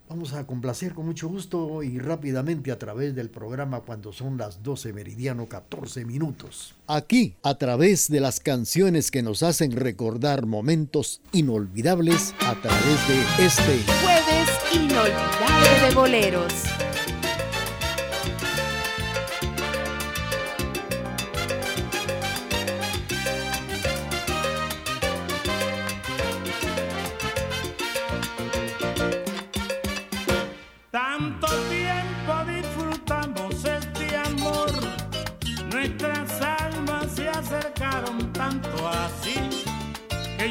Vamos 0.08 0.34
a 0.34 0.46
complacer 0.46 0.94
con 0.94 1.06
mucho 1.06 1.28
gusto 1.28 1.82
y 1.82 1.98
rápidamente 1.98 2.70
a 2.70 2.78
través 2.78 3.14
del 3.16 3.28
programa 3.28 3.80
cuando 3.80 4.12
son 4.12 4.38
las 4.38 4.62
12 4.62 4.92
meridiano 4.92 5.48
14 5.48 6.04
minutos. 6.04 6.76
Aquí, 6.86 7.34
a 7.42 7.56
través 7.58 8.08
de 8.08 8.20
las 8.20 8.38
canciones 8.38 9.10
que 9.10 9.22
nos 9.22 9.42
hacen 9.42 9.72
recordar 9.72 10.46
momentos 10.46 11.20
inolvidables 11.32 12.34
a 12.38 12.54
través 12.54 13.08
de 13.08 13.44
este 13.46 13.92
jueves 14.00 14.48
inolvidable 14.72 15.88
de 15.88 15.94
boleros. 15.94 16.85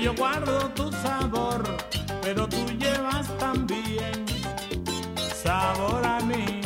Yo 0.06 0.14
guardo 0.14 0.70
tu 0.76 0.92
sabor, 0.92 1.64
pero 2.22 2.48
tú 2.48 2.64
llevas 2.78 3.28
también 3.40 4.24
sabor 5.44 6.06
a 6.06 6.20
mí. 6.20 6.62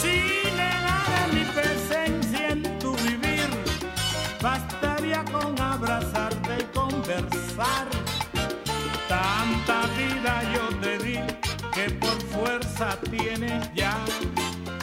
Si 0.00 0.16
negara 0.56 1.20
mi 1.32 1.44
presencia 1.46 2.50
en 2.50 2.62
tu 2.78 2.94
vivir, 2.98 3.48
bastaría 4.40 5.24
con 5.24 5.60
abrazarte 5.60 6.58
y 6.60 6.64
conversar. 6.78 7.88
Tanta 9.08 9.78
vida 9.98 10.34
yo 10.54 10.64
te 10.80 10.98
di 10.98 11.18
que 11.74 11.90
por 12.02 12.22
fuerza 12.34 12.96
tienes 13.10 13.68
ya 13.74 13.98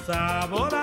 sabor 0.06 0.75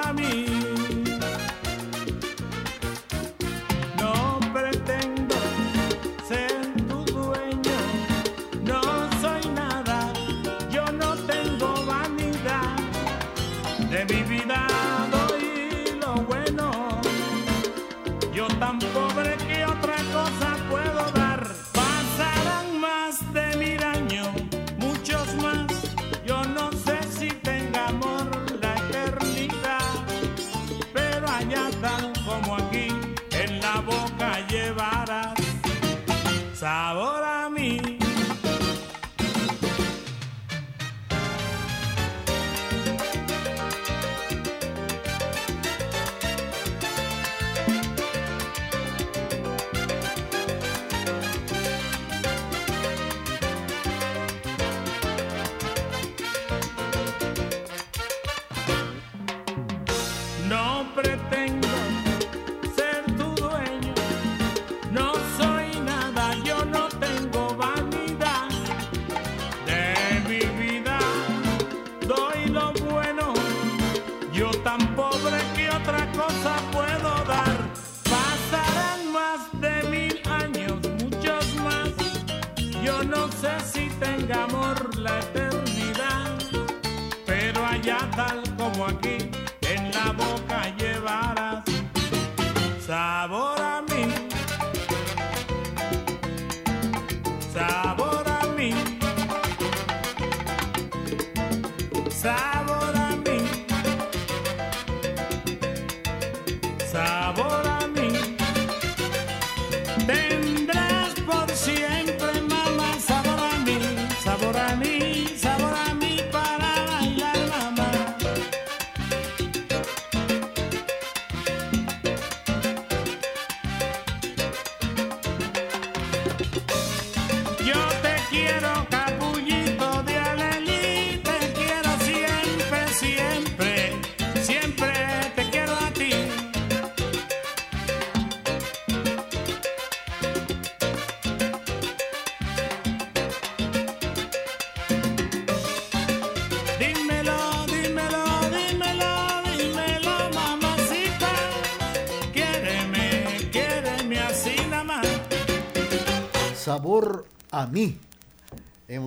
Sabor 102.22 102.61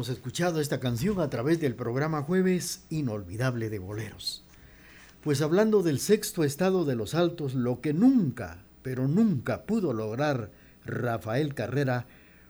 Escuchado 0.10 0.62
esta 0.62 0.80
canción 0.80 1.20
a 1.20 1.30
través 1.30 1.60
del 1.60 1.74
programa 1.74 2.22
Jueves 2.22 2.86
Inolvidable 2.89 3.70
de 3.70 3.80
Boleros. 3.80 4.44
Pues 5.22 5.41
hablando 5.41 5.82
del 5.82 6.00
sexto 6.00 6.44
estado 6.44 6.86
de 6.86 6.96
los 6.96 7.15
altos, 7.15 7.56
lo 7.56 7.82
que 7.82 7.94
nunca, 7.94 8.63
pero 8.84 9.08
nunca 9.08 9.63
pudo 9.63 9.94
lograr 9.94 10.52
Rafael 10.86 11.56
Carrera 11.56 12.06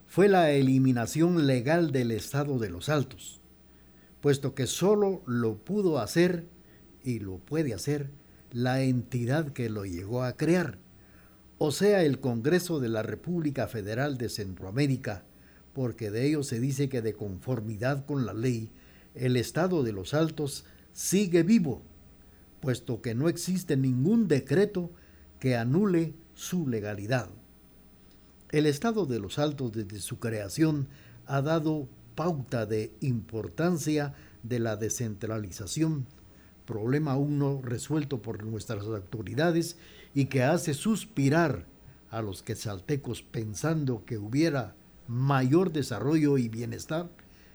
fue 0.06 0.28
la 0.28 0.52
eliminación 0.52 1.48
legal 1.48 1.91
del 1.91 2.12
estado 2.12 2.60
de 2.60 2.70
los 2.70 2.89
altos, 2.89 3.39
puesto 4.20 4.54
que 4.54 4.68
solo 4.68 5.22
lo 5.26 5.58
pudo 5.58 6.00
hacer 6.00 6.48
y 7.04 7.20
lo 7.20 7.38
puede 7.38 7.74
hacer 7.74 8.10
la 8.52 8.82
entidad 8.82 9.54
que 9.54 9.70
lo 9.70 9.86
llegó 9.86 10.24
a 10.24 10.36
crear, 10.36 10.78
o 11.58 11.72
sea, 11.72 12.04
el 12.04 12.20
Congreso 12.20 12.82
de 12.82 12.89
la 12.89 13.02
República 13.02 13.68
Federal 13.68 14.18
de 14.18 14.28
Centroamérica, 14.28 15.24
porque 15.76 16.10
de 16.10 16.26
ello 16.26 16.42
se 16.42 16.62
dice 16.62 16.88
que 16.88 17.02
de 17.02 17.14
conformidad 17.14 18.06
con 18.06 18.26
la 18.26 18.34
ley, 18.34 18.72
el 19.14 19.36
Estado 19.36 19.84
de 19.84 19.92
los 19.92 20.14
Altos 20.14 20.64
sigue 20.94 21.44
vivo, 21.44 21.82
puesto 22.62 23.02
que 23.02 23.14
no 23.14 23.28
existe 23.28 23.76
ningún 23.76 24.30
decreto 24.30 24.90
que 25.38 25.58
anule 25.58 26.14
su 26.34 26.66
legalidad. 26.66 27.28
El 28.52 28.68
Estado 28.68 29.06
de 29.06 29.20
los 29.20 29.38
Altos 29.38 29.74
desde 29.74 30.00
su 30.00 30.18
creación 30.18 30.88
ha 31.26 31.42
dado 31.42 31.90
pauta 32.16 32.66
de 32.66 32.94
importancia 33.02 34.14
de 34.44 34.60
la 34.60 34.78
descentralización, 34.78 36.06
problema 36.66 37.12
aún 37.12 37.38
no 37.38 37.62
resuelto 37.62 38.22
por 38.22 38.46
nuestras 38.46 38.86
autoridades 38.86 39.76
y 40.14 40.28
que 40.28 40.42
hace 40.42 40.74
suspirar 40.74 41.66
a 42.10 42.22
los 42.22 42.44
quetzaltecos 42.44 43.24
pensando 43.24 44.06
que 44.06 44.18
hubiera 44.18 44.74
mayor 45.08 45.72
desarrollo 45.72 46.38
y 46.38 46.50
bienestar 46.50 47.10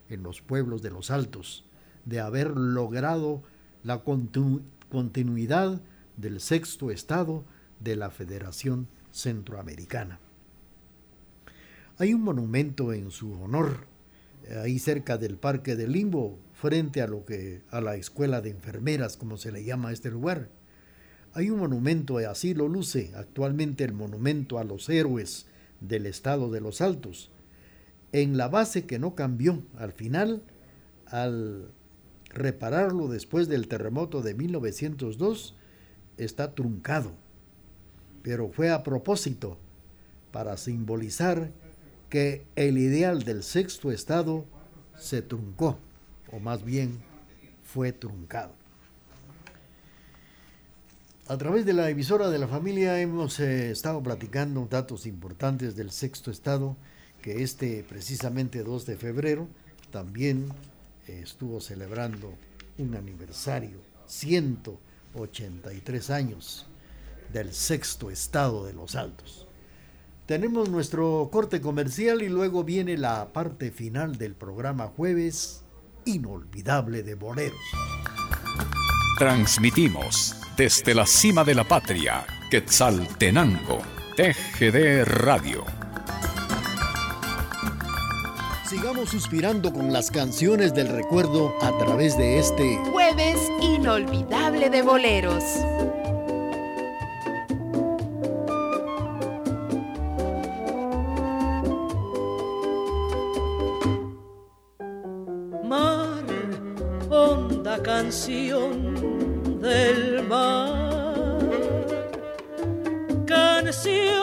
en 0.09 0.23
los 0.23 0.41
pueblos 0.41 0.83
de 0.83 0.91
los 0.91 1.11
altos, 1.11 1.65
de 2.05 2.21
haber 2.21 2.57
logrado 2.57 3.43
la 3.83 4.03
continuidad 4.03 5.81
del 6.17 6.41
sexto 6.41 6.91
estado 6.91 7.45
de 7.81 7.97
la 7.97 8.11
Federación 8.11 8.89
Centroamericana. 9.13 10.19
Hay 11.99 12.15
un 12.15 12.23
monumento 12.23 12.93
en 12.93 13.11
su 13.11 13.33
honor 13.33 13.87
ahí 14.63 14.79
cerca 14.79 15.19
del 15.19 15.37
Parque 15.37 15.77
del 15.77 15.93
Limbo, 15.93 16.39
frente 16.55 17.01
a 17.03 17.07
lo 17.07 17.25
que 17.25 17.63
a 17.71 17.81
la 17.81 17.97
escuela 17.97 18.41
de 18.41 18.51
enfermeras, 18.51 19.17
como 19.17 19.37
se 19.37 19.53
le 19.53 19.65
llama 19.65 19.91
a 19.91 19.93
este 19.93 20.11
lugar. 20.11 20.49
Hay 21.33 21.51
un 21.51 21.61
monumento, 21.61 22.19
así 22.19 22.55
lo 22.55 22.69
luce 22.69 23.13
actualmente 23.15 23.85
el 23.85 23.93
monumento 23.93 24.59
a 24.59 24.65
los 24.65 24.89
héroes 24.89 25.47
del 25.81 26.07
estado 26.07 26.51
de 26.51 26.61
los 26.61 26.81
Altos. 26.81 27.31
En 28.13 28.37
la 28.37 28.49
base 28.49 28.87
que 28.87 28.99
no 28.99 29.15
cambió 29.15 29.63
al 29.79 29.93
final, 29.93 30.43
al 31.07 31.71
repararlo 32.31 33.09
después 33.09 33.49
del 33.49 33.69
terremoto 33.69 34.23
de 34.23 34.35
1902, 34.35 35.55
está 36.17 36.55
truncado, 36.55 37.13
pero 38.23 38.51
fue 38.51 38.71
a 38.71 38.83
propósito 38.83 39.57
para 40.33 40.57
simbolizar 40.57 41.51
que 42.09 42.45
el 42.57 42.79
ideal 42.79 43.23
del 43.23 43.43
sexto 43.43 43.91
estado 43.91 44.45
se 44.99 45.23
truncó, 45.23 45.79
o 46.33 46.39
más 46.39 46.65
bien 46.65 46.99
fue 47.63 47.93
truncado. 47.93 48.53
A 51.29 51.39
través 51.39 51.65
de 51.65 51.73
la 51.73 51.89
emisora 51.89 52.29
de 52.29 52.41
la 52.41 52.49
familia 52.49 53.01
hemos 53.01 53.39
eh, 53.39 53.71
estado 53.71 54.03
platicando 54.03 54.67
datos 54.69 55.07
importantes 55.07 55.77
del 55.77 55.93
sexto 55.93 56.33
estado, 56.33 56.77
que 57.21 57.43
este 57.43 57.85
precisamente 57.89 58.63
2 58.63 58.87
de 58.87 58.97
febrero 58.97 59.49
también 59.91 60.49
eh, 61.07 61.21
estuvo 61.23 61.61
celebrando 61.61 62.33
un 62.79 62.95
aniversario, 62.95 63.79
183 64.07 66.11
años 66.11 66.67
del 67.33 67.53
sexto 67.53 68.11
estado 68.11 68.65
de 68.65 68.73
los 68.73 68.95
Altos. 68.95 69.47
Tenemos 70.27 70.69
nuestro 70.69 71.29
corte 71.33 71.61
comercial 71.61 72.23
y 72.23 72.29
luego 72.29 72.63
viene 72.63 72.97
la 72.97 73.33
parte 73.33 73.71
final 73.71 74.17
del 74.17 74.35
programa 74.35 74.87
jueves 74.87 75.65
inolvidable 76.05 77.03
de 77.03 77.15
boleros. 77.15 77.59
Transmitimos 79.19 80.37
desde 80.57 80.95
la 80.95 81.07
cima 81.07 81.45
de 81.45 81.55
la 81.55 81.65
patria, 81.65 82.25
Quetzaltenango, 82.51 83.83
TGD 84.17 85.05
Radio. 85.05 85.80
Sigamos 88.71 89.09
suspirando 89.09 89.73
con 89.73 89.93
las 89.93 90.13
canciones 90.13 90.73
del 90.73 90.87
recuerdo 90.87 91.53
a 91.61 91.77
través 91.77 92.17
de 92.17 92.39
este 92.39 92.77
jueves 92.93 93.37
inolvidable 93.61 94.71
de 94.71 94.83
boleros. 94.83 95.43
canción 107.83 109.61
del 109.61 110.23
mar. 110.29 111.39
Canción 113.27 114.20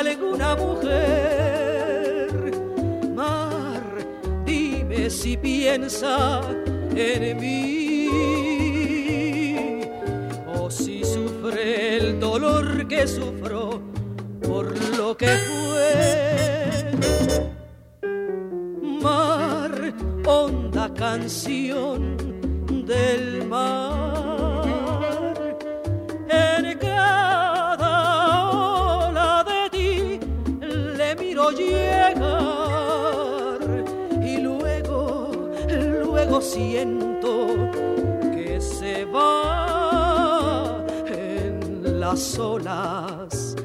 alguna 0.00 0.56
mujer. 0.56 2.30
Mar, 3.14 3.82
dime 4.44 5.10
si 5.10 5.36
piensa 5.36 6.40
en 6.94 7.36
mí 7.40 8.08
o 10.54 10.70
si 10.70 11.04
sufre 11.04 11.96
el 11.98 12.20
dolor 12.20 12.86
que 12.86 13.06
sufro 13.06 13.80
por 14.42 14.66
lo 14.96 15.16
que 15.16 15.28
fue 15.28 16.18
honda 20.28 20.92
canción 20.92 22.16
del 22.86 23.46
mar. 23.46 23.87
En 42.18 42.24
las 42.24 42.38
olas 42.38 43.56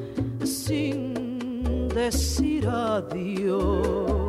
sin 0.44 1.88
decir 1.88 2.68
adiós. 2.68 4.24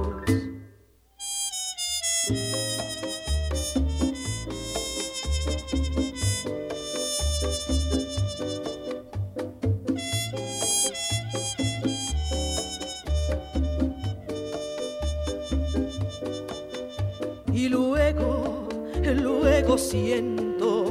siento 19.78 20.86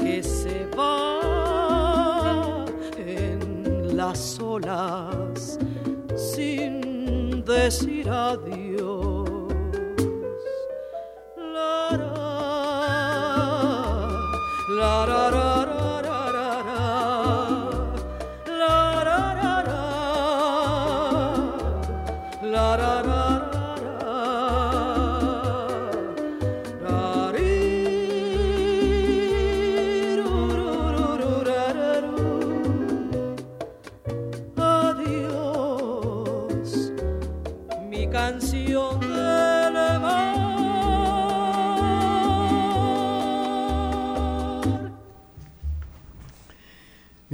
que 0.00 0.22
se 0.22 0.66
va 0.76 1.35
las 3.96 4.38
olas 4.40 5.58
sin 6.14 7.42
decir 7.44 8.06
adiós. 8.10 8.75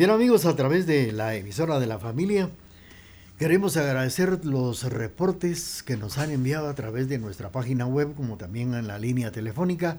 Bien 0.03 0.11
amigos, 0.11 0.47
a 0.47 0.57
través 0.57 0.85
de 0.85 1.12
la 1.12 1.37
emisora 1.37 1.79
de 1.79 1.87
la 1.87 2.01
familia, 2.01 2.51
queremos 3.38 3.77
agradecer 3.77 4.45
los 4.45 4.83
reportes 4.83 5.85
que 5.85 5.97
nos 5.97 6.19
han 6.19 6.33
enviado 6.33 6.69
a 6.69 6.75
través 6.75 7.09
de 7.09 7.19
nuestra 7.19 7.53
página 7.53 7.87
web, 7.87 8.12
como 8.17 8.37
también 8.37 8.75
en 8.75 8.88
la 8.88 8.99
línea 8.99 9.31
telefónica, 9.31 9.99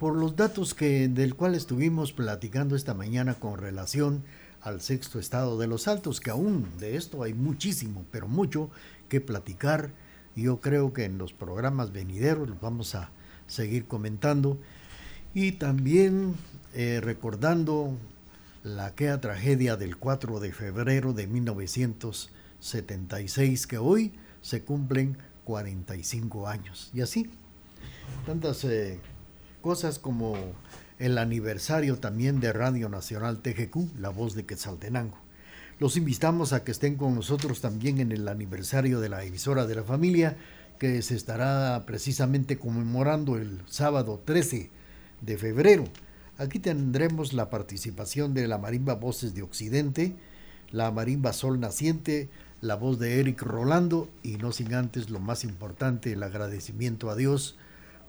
por 0.00 0.16
los 0.16 0.34
datos 0.34 0.74
que, 0.74 1.06
del 1.06 1.36
cual 1.36 1.54
estuvimos 1.54 2.10
platicando 2.10 2.74
esta 2.74 2.92
mañana 2.92 3.34
con 3.34 3.56
relación 3.56 4.24
al 4.62 4.80
sexto 4.80 5.20
estado 5.20 5.56
de 5.58 5.68
los 5.68 5.86
altos, 5.86 6.18
que 6.20 6.30
aún 6.30 6.66
de 6.80 6.96
esto 6.96 7.22
hay 7.22 7.32
muchísimo, 7.32 8.04
pero 8.10 8.26
mucho 8.26 8.68
que 9.08 9.20
platicar. 9.20 9.92
Yo 10.34 10.60
creo 10.60 10.92
que 10.92 11.04
en 11.04 11.18
los 11.18 11.32
programas 11.32 11.92
venideros 11.92 12.48
los 12.48 12.60
vamos 12.60 12.96
a 12.96 13.10
seguir 13.46 13.86
comentando. 13.86 14.58
Y 15.34 15.52
también 15.52 16.34
eh, 16.74 17.00
recordando 17.00 17.96
la 18.66 18.86
aquella 18.86 19.20
tragedia 19.20 19.76
del 19.76 19.96
4 19.96 20.40
de 20.40 20.52
febrero 20.52 21.12
de 21.12 21.28
1976, 21.28 23.68
que 23.68 23.78
hoy 23.78 24.12
se 24.42 24.62
cumplen 24.62 25.16
45 25.44 26.48
años. 26.48 26.90
Y 26.92 27.00
así, 27.00 27.30
tantas 28.26 28.64
eh, 28.64 28.98
cosas 29.62 30.00
como 30.00 30.34
el 30.98 31.18
aniversario 31.18 31.98
también 31.98 32.40
de 32.40 32.52
Radio 32.52 32.88
Nacional 32.88 33.38
TGQ, 33.38 34.00
La 34.00 34.08
Voz 34.08 34.34
de 34.34 34.46
Quetzaltenango. 34.46 35.18
Los 35.78 35.96
invitamos 35.96 36.52
a 36.52 36.64
que 36.64 36.72
estén 36.72 36.96
con 36.96 37.14
nosotros 37.14 37.60
también 37.60 38.00
en 38.00 38.10
el 38.10 38.26
aniversario 38.26 38.98
de 38.98 39.10
la 39.10 39.22
emisora 39.22 39.66
de 39.66 39.76
la 39.76 39.84
familia, 39.84 40.36
que 40.80 41.02
se 41.02 41.14
estará 41.14 41.84
precisamente 41.86 42.58
conmemorando 42.58 43.36
el 43.36 43.62
sábado 43.66 44.20
13 44.24 44.70
de 45.20 45.38
febrero. 45.38 45.84
Aquí 46.38 46.58
tendremos 46.58 47.32
la 47.32 47.48
participación 47.48 48.34
de 48.34 48.46
la 48.46 48.58
marimba 48.58 48.94
Voces 48.94 49.34
de 49.34 49.42
Occidente, 49.42 50.14
la 50.70 50.90
marimba 50.90 51.32
Sol 51.32 51.58
Naciente, 51.60 52.28
la 52.60 52.74
voz 52.74 52.98
de 52.98 53.20
Eric 53.20 53.40
Rolando 53.40 54.10
y 54.22 54.36
no 54.36 54.52
sin 54.52 54.74
antes 54.74 55.08
lo 55.08 55.18
más 55.18 55.44
importante, 55.44 56.12
el 56.12 56.22
agradecimiento 56.22 57.08
a 57.08 57.16
Dios 57.16 57.56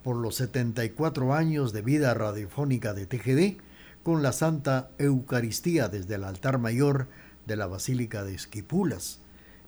por 0.03 0.17
los 0.17 0.35
74 0.35 1.33
años 1.33 1.71
de 1.71 1.81
vida 1.81 2.13
radiofónica 2.13 2.93
de 2.93 3.05
TGD 3.05 3.61
con 4.03 4.23
la 4.23 4.33
Santa 4.33 4.89
Eucaristía 4.97 5.87
desde 5.87 6.15
el 6.15 6.25
altar 6.25 6.59
mayor 6.59 7.07
de 7.45 7.55
la 7.55 7.67
Basílica 7.67 8.25
de 8.25 8.35
Esquipulas. 8.35 9.19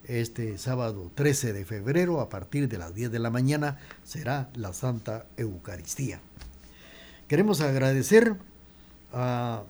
este 0.05 0.57
sábado 0.57 1.11
13 1.13 1.53
de 1.53 1.65
febrero 1.65 2.19
a 2.19 2.29
partir 2.29 2.67
de 2.67 2.77
las 2.77 2.93
10 2.93 3.11
de 3.11 3.19
la 3.19 3.29
mañana 3.29 3.77
será 4.03 4.49
la 4.55 4.73
Santa 4.73 5.25
Eucaristía. 5.37 6.19
Queremos 7.27 7.61
agradecer 7.61 8.37
a 9.13 9.63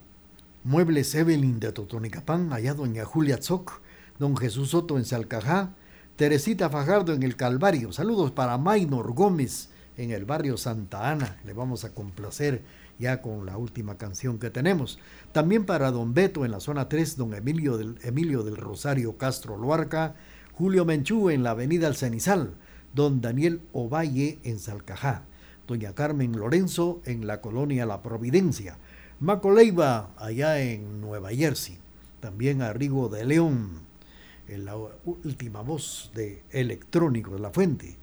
Muebles 0.64 1.16
Evelyn 1.16 1.60
de 1.60 1.72
Totonicapán, 1.72 2.52
allá 2.54 2.74
doña 2.74 3.06
Julia 3.06 3.38
Zoc, 3.42 3.82
don 4.18 4.36
Jesús 4.36 4.72
Soto 4.72 4.98
en 4.98 5.06
Salcajá, 5.06 5.76
Teresita 6.16 6.70
Fajardo 6.70 7.14
en 7.14 7.24
el 7.24 7.36
Calvario. 7.36 7.94
Saludos 7.94 8.32
para 8.32 8.58
Maynor 8.58 9.14
Gómez 9.14 9.70
en 9.98 10.12
el 10.12 10.26
barrio 10.26 10.58
Santa 10.58 11.10
Ana. 11.10 11.40
Le 11.46 11.54
vamos 11.54 11.86
a 11.86 11.94
complacer 11.94 12.64
ya 13.00 13.22
con 13.22 13.46
la 13.46 13.58
última 13.58 13.98
canción 13.98 14.38
que 14.38 14.50
tenemos. 14.50 15.00
También 15.32 15.66
para 15.66 15.92
don 15.92 16.14
Beto 16.14 16.44
en 16.44 16.52
la 16.52 16.60
zona 16.60 16.90
3, 16.90 17.16
don 17.16 17.34
Emilio 17.34 17.78
del, 17.78 17.98
Emilio 18.04 18.44
del 18.44 18.58
Rosario 18.58 19.18
Castro 19.18 19.58
Luarca, 19.58 20.16
Julio 20.54 20.84
Menchú 20.84 21.30
en 21.30 21.44
la 21.44 21.52
avenida 21.52 21.88
El 21.88 21.96
Cenizal, 21.96 22.56
don 22.94 23.22
Daniel 23.22 23.62
Ovalle 23.72 24.40
en 24.44 24.60
Salcajá, 24.60 25.24
doña 25.68 25.96
Carmen 25.96 26.34
Lorenzo 26.34 27.02
en 27.06 27.28
la 27.28 27.40
colonia 27.40 27.86
La 27.86 28.04
Providencia, 28.04 28.78
Maco 29.22 29.52
Leiva 29.52 30.12
allá 30.16 30.62
en 30.62 31.02
Nueva 31.02 31.32
Jersey, 31.32 31.78
también 32.22 32.62
a 32.62 32.72
Rigo 32.72 33.10
de 33.10 33.26
León, 33.26 33.82
en 34.48 34.64
la 34.64 34.78
última 34.78 35.62
voz 35.62 36.10
de 36.16 36.42
Electrónico 36.52 37.32
de 37.32 37.40
la 37.40 37.52
Fuente, 37.52 37.98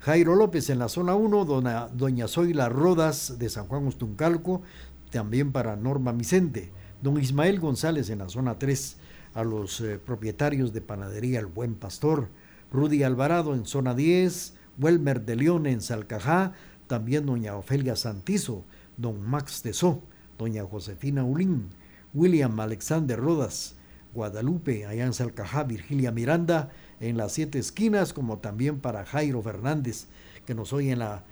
Jairo 0.00 0.34
López 0.34 0.70
en 0.70 0.78
la 0.78 0.88
zona 0.88 1.14
1, 1.14 1.44
doña, 1.44 1.88
doña 1.88 2.26
Zoila 2.26 2.70
Rodas 2.70 3.38
de 3.38 3.50
San 3.50 3.66
Juan 3.66 3.86
Ostuncalco, 3.86 4.62
también 5.10 5.52
para 5.52 5.76
Norma 5.76 6.12
Vicente, 6.12 6.72
don 7.02 7.20
Ismael 7.20 7.60
González 7.60 8.08
en 8.08 8.20
la 8.20 8.30
zona 8.30 8.58
3, 8.58 8.96
a 9.34 9.44
los 9.44 9.78
eh, 9.82 9.98
propietarios 9.98 10.72
de 10.72 10.80
Panadería 10.80 11.38
El 11.40 11.46
Buen 11.46 11.74
Pastor, 11.74 12.30
Rudy 12.72 13.02
Alvarado 13.02 13.54
en 13.54 13.66
zona 13.66 13.94
10, 13.94 14.54
Welmer 14.78 15.20
de 15.26 15.36
León 15.36 15.66
en 15.66 15.82
Salcajá, 15.82 16.54
también 16.86 17.26
doña 17.26 17.56
Ofelia 17.56 17.94
Santizo, 17.94 18.64
don 18.96 19.20
Max 19.20 19.60
Tesó, 19.60 20.02
doña 20.42 20.64
Josefina 20.64 21.22
Ulín, 21.22 21.70
William 22.12 22.58
Alexander 22.58 23.18
Rodas, 23.18 23.76
Guadalupe, 24.12 24.86
allá 24.86 25.04
en 25.04 25.12
Salcajá, 25.12 25.62
Virgilia 25.62 26.10
Miranda, 26.10 26.70
en 26.98 27.16
las 27.16 27.32
siete 27.32 27.60
esquinas, 27.60 28.12
como 28.12 28.38
también 28.38 28.80
para 28.80 29.06
Jairo 29.06 29.40
Fernández, 29.40 30.06
que 30.44 30.56
nos 30.56 30.72
oye 30.72 30.90
en 30.90 30.98
la 30.98 31.22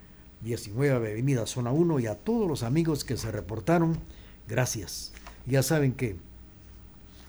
19 0.42 1.08
Avenida 1.08 1.46
Zona 1.46 1.72
1, 1.72 1.98
y 2.00 2.06
a 2.06 2.14
todos 2.14 2.48
los 2.48 2.62
amigos 2.62 3.04
que 3.04 3.16
se 3.16 3.32
reportaron, 3.32 3.98
gracias. 4.46 5.12
Ya 5.44 5.64
saben 5.64 5.92
que 5.92 6.16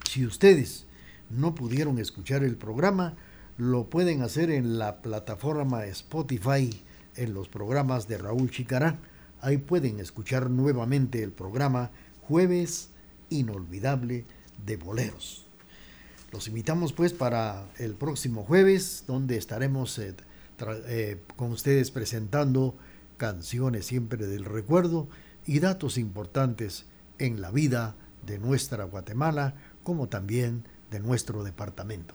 si 0.08 0.24
ustedes 0.26 0.86
no 1.32 1.56
pudieron 1.56 1.98
escuchar 1.98 2.44
el 2.44 2.58
programa, 2.58 3.16
lo 3.58 3.90
pueden 3.90 4.22
hacer 4.22 4.52
en 4.52 4.78
la 4.78 5.02
plataforma 5.02 5.86
Spotify, 5.88 6.70
en 7.16 7.34
los 7.34 7.50
programas 7.50 8.08
de 8.08 8.20
Raúl 8.20 8.52
Chicará. 8.52 9.00
Ahí 9.42 9.58
pueden 9.58 10.00
escuchar 10.00 10.50
nuevamente 10.52 11.24
el 11.24 11.32
programa 11.32 11.90
Jueves 12.22 12.90
Inolvidable 13.30 14.26
de 14.66 14.78
Boleros. 14.78 15.48
Los 16.32 16.48
invitamos 16.48 16.94
pues 16.94 17.12
para 17.12 17.66
el 17.80 17.96
próximo 17.96 18.44
jueves, 18.44 19.04
donde 19.08 19.38
estaremos 19.38 19.98
eh, 19.98 20.14
eh, 20.60 21.20
con 21.36 21.52
ustedes 21.52 21.90
presentando 21.90 22.76
canciones 23.18 23.88
siempre 23.88 24.28
del 24.28 24.46
recuerdo 24.46 25.08
y 25.46 25.60
datos 25.60 25.98
importantes 25.98 26.86
en 27.18 27.42
la 27.42 27.50
vida 27.50 27.96
de 28.26 28.38
nuestra 28.38 28.84
Guatemala, 28.84 29.56
como 29.84 30.08
también 30.08 30.64
de 30.92 31.00
nuestro 31.00 31.44
departamento. 31.44 32.14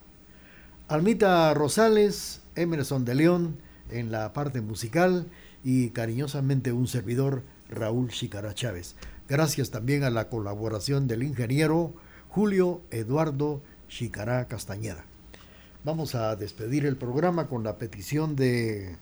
Almita 0.88 1.52
Rosales, 1.54 2.40
Emerson 2.54 3.04
de 3.04 3.16
León 3.16 3.56
en 3.90 4.12
la 4.12 4.32
parte 4.32 4.60
musical 4.60 5.26
y 5.66 5.90
cariñosamente 5.90 6.70
un 6.70 6.86
servidor, 6.86 7.42
Raúl 7.68 8.10
Chicara 8.10 8.54
Chávez. 8.54 8.94
Gracias 9.28 9.72
también 9.72 10.04
a 10.04 10.10
la 10.10 10.28
colaboración 10.28 11.08
del 11.08 11.24
ingeniero 11.24 11.92
Julio 12.28 12.82
Eduardo 12.92 13.62
Chicará 13.88 14.46
Castañeda. 14.46 15.04
Vamos 15.82 16.14
a 16.14 16.36
despedir 16.36 16.86
el 16.86 16.96
programa 16.96 17.48
con 17.48 17.64
la 17.64 17.78
petición 17.78 18.36
de, 18.36 18.96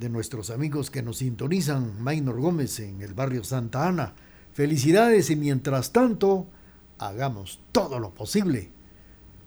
de 0.00 0.08
nuestros 0.08 0.50
amigos 0.50 0.90
que 0.90 1.04
nos 1.04 1.18
sintonizan, 1.18 2.02
Maynor 2.02 2.40
Gómez 2.40 2.80
en 2.80 3.00
el 3.00 3.14
barrio 3.14 3.44
Santa 3.44 3.86
Ana. 3.86 4.14
Felicidades 4.52 5.30
y 5.30 5.36
mientras 5.36 5.92
tanto, 5.92 6.48
hagamos 6.98 7.60
todo 7.70 8.00
lo 8.00 8.14
posible, 8.14 8.72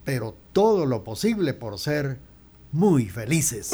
pero 0.06 0.34
todo 0.54 0.86
lo 0.86 1.04
posible 1.04 1.54
por 1.54 1.78
ser 1.78 2.20
muy 2.72 3.08
felices. 3.08 3.74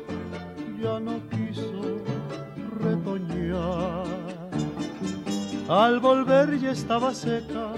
Al 5.71 5.99
volver 6.01 6.59
ya 6.59 6.71
estaba 6.71 7.13
seca, 7.13 7.71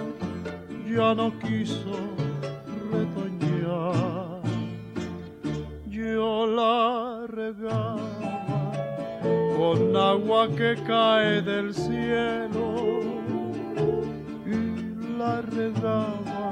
ya 0.89 1.13
no 1.13 1.31
quiso 1.39 1.95
retoñar. 2.91 4.41
Yo 5.87 6.47
la 6.47 7.27
regaba 7.27 7.99
con 9.57 9.95
agua 9.95 10.47
que 10.57 10.75
cae 10.87 11.41
del 11.43 11.73
cielo 11.73 12.73
regaba 15.41 16.51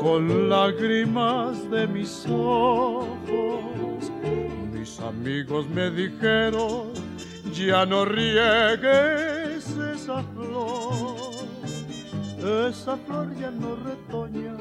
con 0.00 0.48
lágrimas 0.48 1.70
de 1.70 1.86
mis 1.86 2.26
ojos. 2.28 3.10
Mis 4.72 5.00
amigos 5.00 5.68
me 5.68 5.90
dijeron, 5.90 6.92
ya 7.52 7.84
no 7.86 8.04
riegues 8.04 9.35
esa 12.46 12.96
flor 12.96 13.34
ya 13.34 13.50
no 13.50 13.76
retoña, 13.76 14.56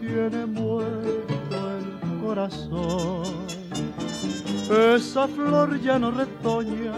tiene 0.00 0.46
muerto 0.46 1.56
el 1.78 2.20
corazón. 2.22 3.24
Esa 4.94 5.28
flor 5.28 5.78
ya 5.80 5.98
no 5.98 6.10
retoña, 6.10 6.94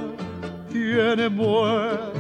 tiene 0.71 1.29
muerto 1.29 2.18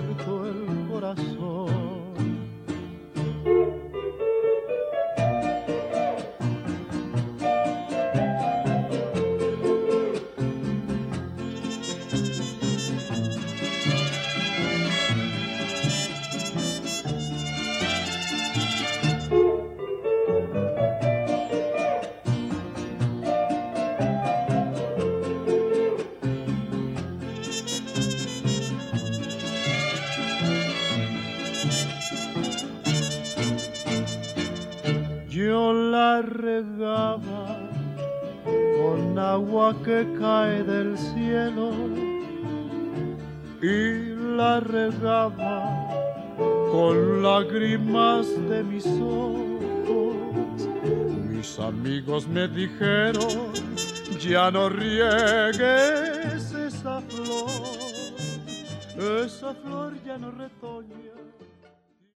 no 54.50 54.68
riegues 54.68 55.77